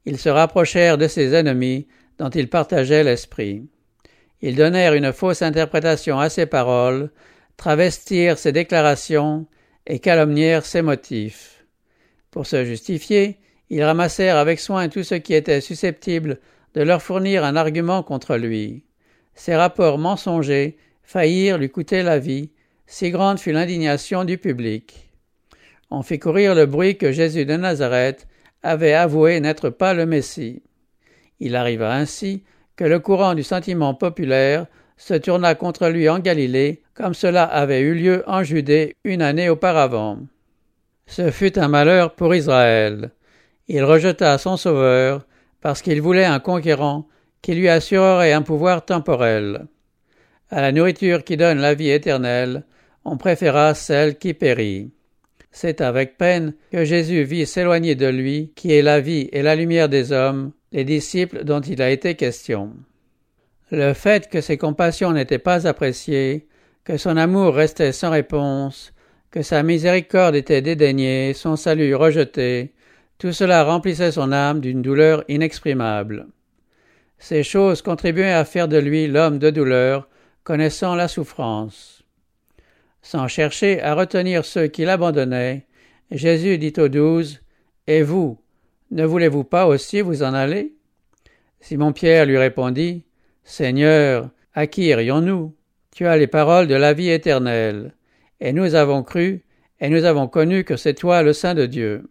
Ils 0.04 0.18
se 0.18 0.28
rapprochèrent 0.28 0.98
de 0.98 1.08
ses 1.08 1.34
ennemis 1.34 1.86
dont 2.18 2.30
ils 2.30 2.48
partageaient 2.48 3.04
l'esprit. 3.04 3.66
Ils 4.42 4.56
donnèrent 4.56 4.94
une 4.94 5.12
fausse 5.12 5.42
interprétation 5.42 6.18
à 6.18 6.28
ses 6.28 6.46
paroles, 6.46 7.10
travestirent 7.56 8.38
ses 8.38 8.52
déclarations 8.52 9.46
et 9.86 9.98
calomnièrent 9.98 10.66
ses 10.66 10.82
motifs. 10.82 11.64
Pour 12.30 12.46
se 12.46 12.64
justifier, 12.64 13.38
ils 13.70 13.82
ramassèrent 13.82 14.36
avec 14.36 14.60
soin 14.60 14.88
tout 14.88 15.02
ce 15.02 15.14
qui 15.14 15.34
était 15.34 15.60
susceptible 15.60 16.38
de 16.74 16.82
leur 16.82 17.02
fournir 17.02 17.44
un 17.44 17.56
argument 17.56 18.02
contre 18.02 18.36
lui. 18.36 18.84
Ces 19.34 19.56
rapports 19.56 19.98
mensongers 19.98 20.76
faillirent 21.02 21.58
lui 21.58 21.70
coûter 21.70 22.02
la 22.02 22.18
vie, 22.18 22.50
si 22.86 23.10
grande 23.10 23.40
fut 23.40 23.52
l'indignation 23.52 24.24
du 24.24 24.38
public. 24.38 25.10
On 25.90 26.02
fit 26.02 26.18
courir 26.18 26.54
le 26.54 26.66
bruit 26.66 26.98
que 26.98 27.12
Jésus 27.12 27.46
de 27.46 27.56
Nazareth 27.56 28.26
avait 28.62 28.92
avoué 28.92 29.40
n'être 29.40 29.70
pas 29.70 29.94
le 29.94 30.06
Messie. 30.06 30.62
Il 31.40 31.54
arriva 31.56 31.94
ainsi 31.94 32.42
que 32.76 32.84
le 32.84 32.98
courant 33.00 33.34
du 33.34 33.42
sentiment 33.42 33.94
populaire 33.94 34.66
se 34.96 35.14
tourna 35.14 35.54
contre 35.54 35.88
lui 35.88 36.08
en 36.08 36.18
Galilée, 36.18 36.82
comme 36.94 37.14
cela 37.14 37.44
avait 37.44 37.80
eu 37.80 37.94
lieu 37.94 38.24
en 38.26 38.42
Judée 38.42 38.96
une 39.04 39.22
année 39.22 39.48
auparavant. 39.48 40.18
Ce 41.06 41.30
fut 41.30 41.58
un 41.58 41.68
malheur 41.68 42.14
pour 42.14 42.34
Israël. 42.34 43.10
Il 43.68 43.84
rejeta 43.84 44.38
son 44.38 44.56
Sauveur 44.56 45.26
parce 45.60 45.82
qu'il 45.82 46.00
voulait 46.00 46.24
un 46.24 46.38
conquérant 46.38 47.06
qui 47.42 47.54
lui 47.54 47.68
assurerait 47.68 48.32
un 48.32 48.42
pouvoir 48.42 48.84
temporel. 48.84 49.66
À 50.50 50.60
la 50.60 50.72
nourriture 50.72 51.24
qui 51.24 51.36
donne 51.36 51.58
la 51.58 51.74
vie 51.74 51.90
éternelle, 51.90 52.64
on 53.04 53.16
préféra 53.16 53.74
celle 53.74 54.16
qui 54.18 54.34
périt. 54.34 54.90
C'est 55.50 55.80
avec 55.80 56.18
peine 56.18 56.54
que 56.70 56.84
Jésus 56.84 57.22
vit 57.22 57.46
s'éloigner 57.46 57.94
de 57.94 58.06
lui, 58.06 58.52
qui 58.56 58.72
est 58.72 58.82
la 58.82 59.00
vie 59.00 59.28
et 59.32 59.42
la 59.42 59.54
lumière 59.54 59.88
des 59.88 60.12
hommes, 60.12 60.52
les 60.76 60.84
disciples 60.84 61.42
dont 61.44 61.62
il 61.62 61.80
a 61.80 61.90
été 61.90 62.16
question. 62.16 62.74
Le 63.70 63.94
fait 63.94 64.28
que 64.28 64.42
ses 64.42 64.58
compassions 64.58 65.12
n'étaient 65.12 65.38
pas 65.38 65.66
appréciées, 65.66 66.48
que 66.84 66.98
son 66.98 67.16
amour 67.16 67.54
restait 67.54 67.92
sans 67.92 68.10
réponse, 68.10 68.92
que 69.30 69.40
sa 69.40 69.62
miséricorde 69.62 70.34
était 70.36 70.60
dédaignée, 70.60 71.32
son 71.32 71.56
salut 71.56 71.94
rejeté, 71.94 72.74
tout 73.16 73.32
cela 73.32 73.64
remplissait 73.64 74.12
son 74.12 74.32
âme 74.32 74.60
d'une 74.60 74.82
douleur 74.82 75.24
inexprimable. 75.28 76.26
Ces 77.18 77.42
choses 77.42 77.80
contribuaient 77.80 78.32
à 78.32 78.44
faire 78.44 78.68
de 78.68 78.76
lui 78.76 79.06
l'homme 79.06 79.38
de 79.38 79.48
douleur, 79.48 80.10
connaissant 80.44 80.94
la 80.94 81.08
souffrance. 81.08 82.04
Sans 83.00 83.28
chercher 83.28 83.80
à 83.80 83.94
retenir 83.94 84.44
ceux 84.44 84.66
qui 84.66 84.84
l'abandonnaient, 84.84 85.64
Jésus 86.10 86.58
dit 86.58 86.74
aux 86.76 86.88
douze 86.88 87.40
Et 87.86 88.02
vous, 88.02 88.38
ne 88.90 89.04
voulez-vous 89.04 89.44
pas 89.44 89.66
aussi 89.66 90.00
vous 90.00 90.22
en 90.22 90.34
aller? 90.34 90.72
Simon-Pierre 91.60 92.26
lui 92.26 92.38
répondit 92.38 93.02
Seigneur, 93.44 94.30
à 94.54 94.66
qui 94.66 94.86
irions-nous? 94.86 95.54
Tu 95.94 96.06
as 96.06 96.16
les 96.16 96.26
paroles 96.26 96.66
de 96.66 96.74
la 96.74 96.92
vie 96.92 97.10
éternelle. 97.10 97.94
Et 98.40 98.52
nous 98.52 98.74
avons 98.74 99.02
cru, 99.02 99.44
et 99.80 99.88
nous 99.88 100.04
avons 100.04 100.28
connu 100.28 100.64
que 100.64 100.76
c'est 100.76 100.94
toi 100.94 101.22
le 101.22 101.32
Saint 101.32 101.54
de 101.54 101.66
Dieu. 101.66 102.08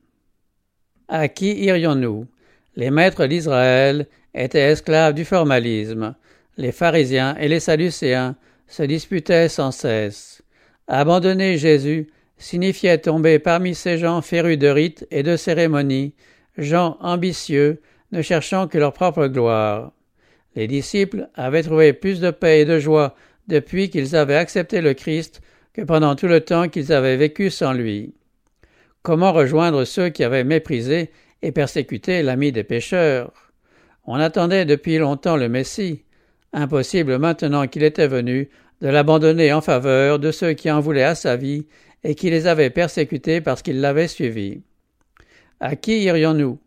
À 1.07 1.27
qui 1.27 1.53
irions-nous? 1.53 2.27
Les 2.75 2.89
maîtres 2.89 3.27
d'Israël 3.27 4.07
étaient 4.33 4.71
esclaves 4.71 5.13
du 5.13 5.23
formalisme. 5.23 6.15
Les 6.57 6.71
pharisiens 6.71 7.35
et 7.39 7.47
les 7.47 7.59
sadducéens 7.59 8.35
se 8.67 8.83
disputaient 8.83 9.49
sans 9.49 9.71
cesse. 9.71 10.41
Abandonner 10.87 11.57
Jésus 11.57 12.09
signifiait 12.37 12.97
tomber 12.97 13.39
parmi 13.39 13.75
ces 13.75 13.97
gens 13.97 14.21
férus 14.21 14.57
de 14.57 14.67
rites 14.67 15.07
et 15.11 15.23
de 15.23 15.37
cérémonies, 15.37 16.13
gens 16.57 16.97
ambitieux, 17.01 17.81
ne 18.11 18.21
cherchant 18.21 18.67
que 18.67 18.77
leur 18.77 18.93
propre 18.93 19.27
gloire. 19.27 19.91
Les 20.55 20.67
disciples 20.67 21.29
avaient 21.35 21.63
trouvé 21.63 21.93
plus 21.93 22.19
de 22.19 22.31
paix 22.31 22.61
et 22.61 22.65
de 22.65 22.79
joie 22.79 23.15
depuis 23.47 23.89
qu'ils 23.89 24.15
avaient 24.15 24.35
accepté 24.35 24.81
le 24.81 24.93
Christ 24.93 25.41
que 25.73 25.81
pendant 25.81 26.15
tout 26.15 26.27
le 26.27 26.41
temps 26.41 26.69
qu'ils 26.69 26.93
avaient 26.93 27.17
vécu 27.17 27.49
sans 27.49 27.73
lui. 27.73 28.13
Comment 29.01 29.33
rejoindre 29.33 29.83
ceux 29.83 30.09
qui 30.09 30.23
avaient 30.23 30.43
méprisé 30.43 31.11
et 31.41 31.51
persécuté 31.51 32.23
l'ami 32.23 32.51
des 32.51 32.63
pécheurs? 32.63 33.33
On 34.05 34.15
attendait 34.15 34.65
depuis 34.65 34.97
longtemps 34.97 35.35
le 35.35 35.49
Messie. 35.49 36.03
Impossible 36.53 37.17
maintenant 37.17 37.67
qu'il 37.67 37.83
était 37.83 38.07
venu 38.07 38.49
de 38.81 38.87
l'abandonner 38.87 39.51
en 39.51 39.61
faveur 39.61 40.19
de 40.19 40.31
ceux 40.31 40.53
qui 40.53 40.71
en 40.71 40.79
voulaient 40.79 41.03
à 41.03 41.15
sa 41.15 41.35
vie 41.35 41.67
et 42.03 42.15
qui 42.15 42.29
les 42.29 42.47
avaient 42.47 42.69
persécutés 42.69 43.41
parce 43.41 43.61
qu'ils 43.61 43.81
l'avaient 43.81 44.07
suivi. 44.07 44.61
À 45.59 45.75
qui 45.75 46.03
irions-nous? 46.03 46.59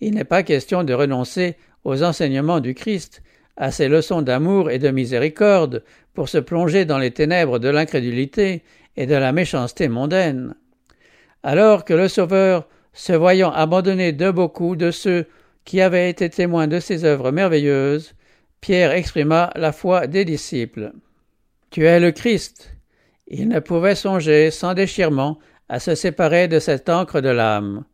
Il 0.00 0.14
n'est 0.14 0.24
pas 0.24 0.42
question 0.42 0.82
de 0.82 0.94
renoncer 0.94 1.56
aux 1.84 2.02
enseignements 2.02 2.60
du 2.60 2.74
Christ, 2.74 3.22
à 3.56 3.70
ses 3.70 3.88
leçons 3.88 4.22
d'amour 4.22 4.70
et 4.70 4.78
de 4.78 4.90
miséricorde, 4.90 5.84
pour 6.14 6.28
se 6.28 6.38
plonger 6.38 6.84
dans 6.84 6.98
les 6.98 7.10
ténèbres 7.10 7.58
de 7.58 7.68
l'incrédulité 7.68 8.62
et 8.96 9.06
de 9.06 9.14
la 9.14 9.32
méchanceté 9.32 9.88
mondaine. 9.88 10.54
Alors 11.42 11.84
que 11.84 11.94
le 11.94 12.08
Sauveur, 12.08 12.68
se 12.92 13.12
voyant 13.12 13.52
abandonné 13.52 14.12
de 14.12 14.30
beaucoup 14.30 14.76
de 14.76 14.90
ceux 14.90 15.26
qui 15.64 15.80
avaient 15.80 16.10
été 16.10 16.28
témoins 16.28 16.66
de 16.66 16.80
ses 16.80 17.04
œuvres 17.04 17.30
merveilleuses, 17.30 18.14
Pierre 18.60 18.92
exprima 18.92 19.52
la 19.54 19.72
foi 19.72 20.06
des 20.06 20.24
disciples. 20.24 20.92
Tu 21.70 21.84
es 21.86 22.00
le 22.00 22.10
Christ. 22.10 22.74
Il 23.28 23.48
ne 23.48 23.60
pouvait 23.60 23.94
songer 23.94 24.50
sans 24.50 24.74
déchirement 24.74 25.38
à 25.68 25.78
se 25.78 25.94
séparer 25.94 26.48
de 26.48 26.58
cette 26.58 26.88
encre 26.88 27.20
de 27.20 27.28
l'âme. 27.28 27.84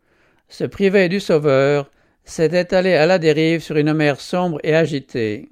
Se 0.49 0.65
priver 0.65 1.09
du 1.09 1.21
Sauveur, 1.21 1.91
c'était 2.25 2.75
aller 2.75 2.95
à 2.95 3.07
la 3.07 3.19
dérive 3.19 3.61
sur 3.61 3.77
une 3.77 3.93
mer 3.93 4.21
sombre 4.21 4.59
et 4.63 4.75
agitée. 4.75 5.49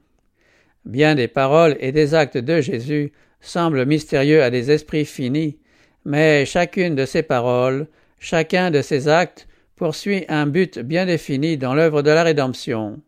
Bien 0.85 1.15
des 1.15 1.29
paroles 1.29 1.77
et 1.81 1.93
des 1.93 2.15
actes 2.15 2.39
de 2.39 2.61
Jésus 2.61 3.13
semblent 3.41 3.87
mystérieux 3.87 4.43
à 4.43 4.51
des 4.51 4.71
esprits 4.71 5.05
finis, 5.05 5.59
mais 6.05 6.47
chacune 6.47 6.95
de 6.95 7.07
ces 7.07 7.23
paroles, 7.23 7.89
chacun 8.19 8.71
de 8.71 8.83
ces 8.83 9.09
actes 9.09 9.49
poursuit 9.77 10.25
un 10.29 10.47
but 10.47 10.79
bien 10.79 11.07
défini 11.07 11.57
dans 11.57 11.75
l'œuvre 11.75 12.03
de 12.03 12.11
la 12.11 12.23
rédemption. 12.23 13.01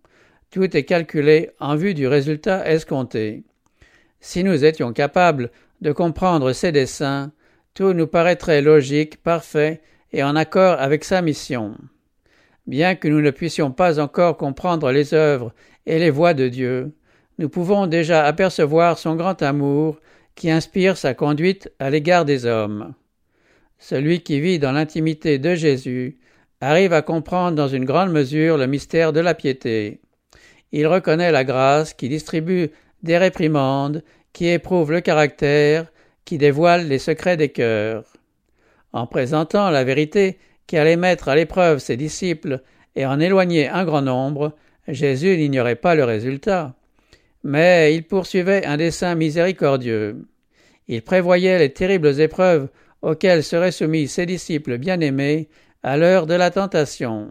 Tout 0.50 0.76
est 0.76 0.84
calculé 0.84 1.50
en 1.60 1.76
vue 1.76 1.94
du 1.94 2.08
résultat 2.08 2.68
escompté. 2.68 3.44
Si 4.20 4.42
nous 4.42 4.64
étions 4.64 4.92
capables 4.92 5.50
de 5.80 5.92
comprendre 5.92 6.52
ses 6.52 6.72
desseins, 6.72 7.32
tout 7.74 7.92
nous 7.92 8.06
paraîtrait 8.06 8.62
logique, 8.62 9.22
parfait 9.22 9.80
et 10.12 10.22
en 10.22 10.36
accord 10.36 10.80
avec 10.80 11.04
sa 11.04 11.22
mission. 11.22 11.76
Bien 12.66 12.94
que 12.94 13.08
nous 13.08 13.20
ne 13.20 13.30
puissions 13.30 13.70
pas 13.70 14.00
encore 14.00 14.36
comprendre 14.36 14.90
les 14.90 15.14
œuvres 15.14 15.52
et 15.86 15.98
les 15.98 16.10
voies 16.10 16.34
de 16.34 16.48
Dieu, 16.48 16.92
nous 17.38 17.48
pouvons 17.48 17.86
déjà 17.86 18.24
apercevoir 18.24 18.98
son 18.98 19.14
grand 19.14 19.40
amour 19.42 20.00
qui 20.34 20.50
inspire 20.50 20.96
sa 20.96 21.14
conduite 21.14 21.70
à 21.78 21.90
l'égard 21.90 22.24
des 22.24 22.44
hommes. 22.44 22.94
Celui 23.78 24.20
qui 24.20 24.40
vit 24.40 24.58
dans 24.58 24.72
l'intimité 24.72 25.38
de 25.38 25.54
Jésus 25.54 26.18
arrive 26.60 26.92
à 26.92 27.02
comprendre 27.02 27.56
dans 27.56 27.68
une 27.68 27.84
grande 27.84 28.10
mesure 28.10 28.56
le 28.56 28.66
mystère 28.66 29.12
de 29.12 29.20
la 29.20 29.34
piété. 29.34 30.00
Il 30.72 30.86
reconnaît 30.86 31.30
la 31.30 31.44
grâce 31.44 31.94
qui 31.94 32.08
distribue 32.08 32.70
des 33.02 33.18
réprimandes, 33.18 34.02
qui 34.32 34.48
éprouve 34.48 34.92
le 34.92 35.00
caractère, 35.00 35.86
qui 36.24 36.38
dévoile 36.38 36.88
les 36.88 36.98
secrets 36.98 37.36
des 37.36 37.50
cœurs. 37.50 38.15
En 38.96 39.06
présentant 39.06 39.68
la 39.68 39.84
vérité 39.84 40.38
qui 40.66 40.78
allait 40.78 40.96
mettre 40.96 41.28
à 41.28 41.36
l'épreuve 41.36 41.80
ses 41.80 41.98
disciples 41.98 42.62
et 42.94 43.04
en 43.04 43.20
éloigner 43.20 43.68
un 43.68 43.84
grand 43.84 44.00
nombre, 44.00 44.54
Jésus 44.88 45.36
n'ignorait 45.36 45.76
pas 45.76 45.94
le 45.94 46.04
résultat. 46.04 46.74
Mais 47.44 47.94
il 47.94 48.04
poursuivait 48.04 48.64
un 48.64 48.78
dessein 48.78 49.14
miséricordieux. 49.14 50.24
Il 50.88 51.02
prévoyait 51.02 51.58
les 51.58 51.74
terribles 51.74 52.18
épreuves 52.22 52.70
auxquelles 53.02 53.44
seraient 53.44 53.70
soumis 53.70 54.08
ses 54.08 54.24
disciples 54.24 54.78
bien-aimés 54.78 55.50
à 55.82 55.98
l'heure 55.98 56.24
de 56.24 56.32
la 56.32 56.50
tentation. 56.50 57.30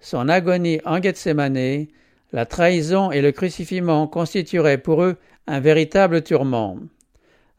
Son 0.00 0.28
agonie 0.28 0.80
en 0.84 1.00
Gethsemane, 1.00 1.86
la 2.32 2.46
trahison 2.46 3.12
et 3.12 3.22
le 3.22 3.30
crucifiement 3.30 4.08
constitueraient 4.08 4.78
pour 4.78 5.04
eux 5.04 5.18
un 5.46 5.60
véritable 5.60 6.22
tourment. 6.22 6.78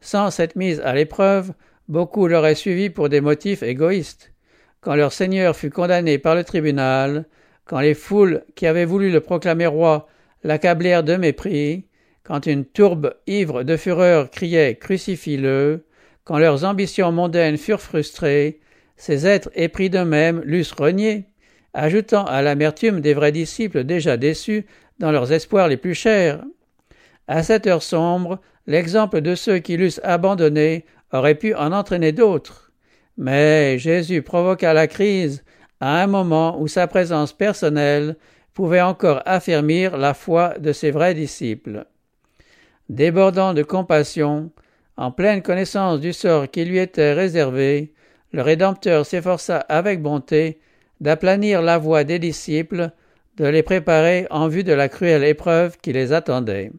Sans 0.02 0.30
cette 0.30 0.54
mise 0.54 0.80
à 0.80 0.92
l'épreuve, 0.92 1.54
beaucoup 1.88 2.26
l'auraient 2.26 2.54
suivi 2.54 2.90
pour 2.90 3.08
des 3.08 3.20
motifs 3.20 3.62
égoïstes. 3.62 4.32
Quand 4.80 4.94
leur 4.94 5.12
Seigneur 5.12 5.56
fut 5.56 5.70
condamné 5.70 6.18
par 6.18 6.34
le 6.34 6.44
tribunal, 6.44 7.26
quand 7.64 7.80
les 7.80 7.94
foules 7.94 8.44
qui 8.54 8.66
avaient 8.66 8.84
voulu 8.84 9.10
le 9.10 9.20
proclamer 9.20 9.66
roi 9.66 10.08
l'accablèrent 10.42 11.04
de 11.04 11.16
mépris, 11.16 11.84
quand 12.24 12.46
une 12.46 12.64
tourbe 12.64 13.14
ivre 13.26 13.62
de 13.62 13.76
fureur 13.76 14.30
criait 14.30 14.76
Crucifie-le, 14.76 15.84
quand 16.24 16.38
leurs 16.38 16.64
ambitions 16.64 17.12
mondaines 17.12 17.56
furent 17.56 17.80
frustrées, 17.80 18.60
ces 18.96 19.26
êtres 19.26 19.50
épris 19.54 19.90
d'eux-mêmes 19.90 20.42
l'eussent 20.44 20.72
renié, 20.72 21.24
ajoutant 21.74 22.24
à 22.24 22.42
l'amertume 22.42 23.00
des 23.00 23.14
vrais 23.14 23.32
disciples 23.32 23.84
déjà 23.84 24.16
déçus 24.16 24.66
dans 24.98 25.10
leurs 25.10 25.32
espoirs 25.32 25.68
les 25.68 25.76
plus 25.76 25.94
chers. 25.94 26.44
À 27.26 27.42
cette 27.42 27.66
heure 27.66 27.82
sombre, 27.82 28.40
l'exemple 28.66 29.20
de 29.20 29.34
ceux 29.34 29.58
qui 29.58 29.76
l'eussent 29.76 30.00
abandonné 30.04 30.84
aurait 31.12 31.34
pu 31.34 31.54
en 31.54 31.72
entraîner 31.72 32.12
d'autres. 32.12 32.72
Mais 33.16 33.78
Jésus 33.78 34.22
provoqua 34.22 34.72
la 34.72 34.86
crise 34.86 35.44
à 35.80 36.02
un 36.02 36.06
moment 36.06 36.60
où 36.60 36.68
sa 36.68 36.86
présence 36.86 37.32
personnelle 37.32 38.16
pouvait 38.54 38.80
encore 38.80 39.22
affermir 39.26 39.96
la 39.96 40.14
foi 40.14 40.54
de 40.58 40.72
ses 40.72 40.90
vrais 40.90 41.14
disciples. 41.14 41.86
Débordant 42.88 43.54
de 43.54 43.62
compassion, 43.62 44.50
en 44.96 45.10
pleine 45.10 45.42
connaissance 45.42 46.00
du 46.00 46.12
sort 46.12 46.50
qui 46.50 46.64
lui 46.64 46.78
était 46.78 47.12
réservé, 47.12 47.94
le 48.32 48.42
Rédempteur 48.42 49.06
s'efforça 49.06 49.58
avec 49.58 50.02
bonté 50.02 50.60
d'aplanir 51.00 51.62
la 51.62 51.78
voie 51.78 52.04
des 52.04 52.18
disciples, 52.18 52.90
de 53.36 53.46
les 53.46 53.62
préparer 53.62 54.26
en 54.30 54.48
vue 54.48 54.64
de 54.64 54.72
la 54.72 54.88
cruelle 54.88 55.24
épreuve 55.24 55.78
qui 55.78 55.92
les 55.92 56.12
attendait. 56.12 56.70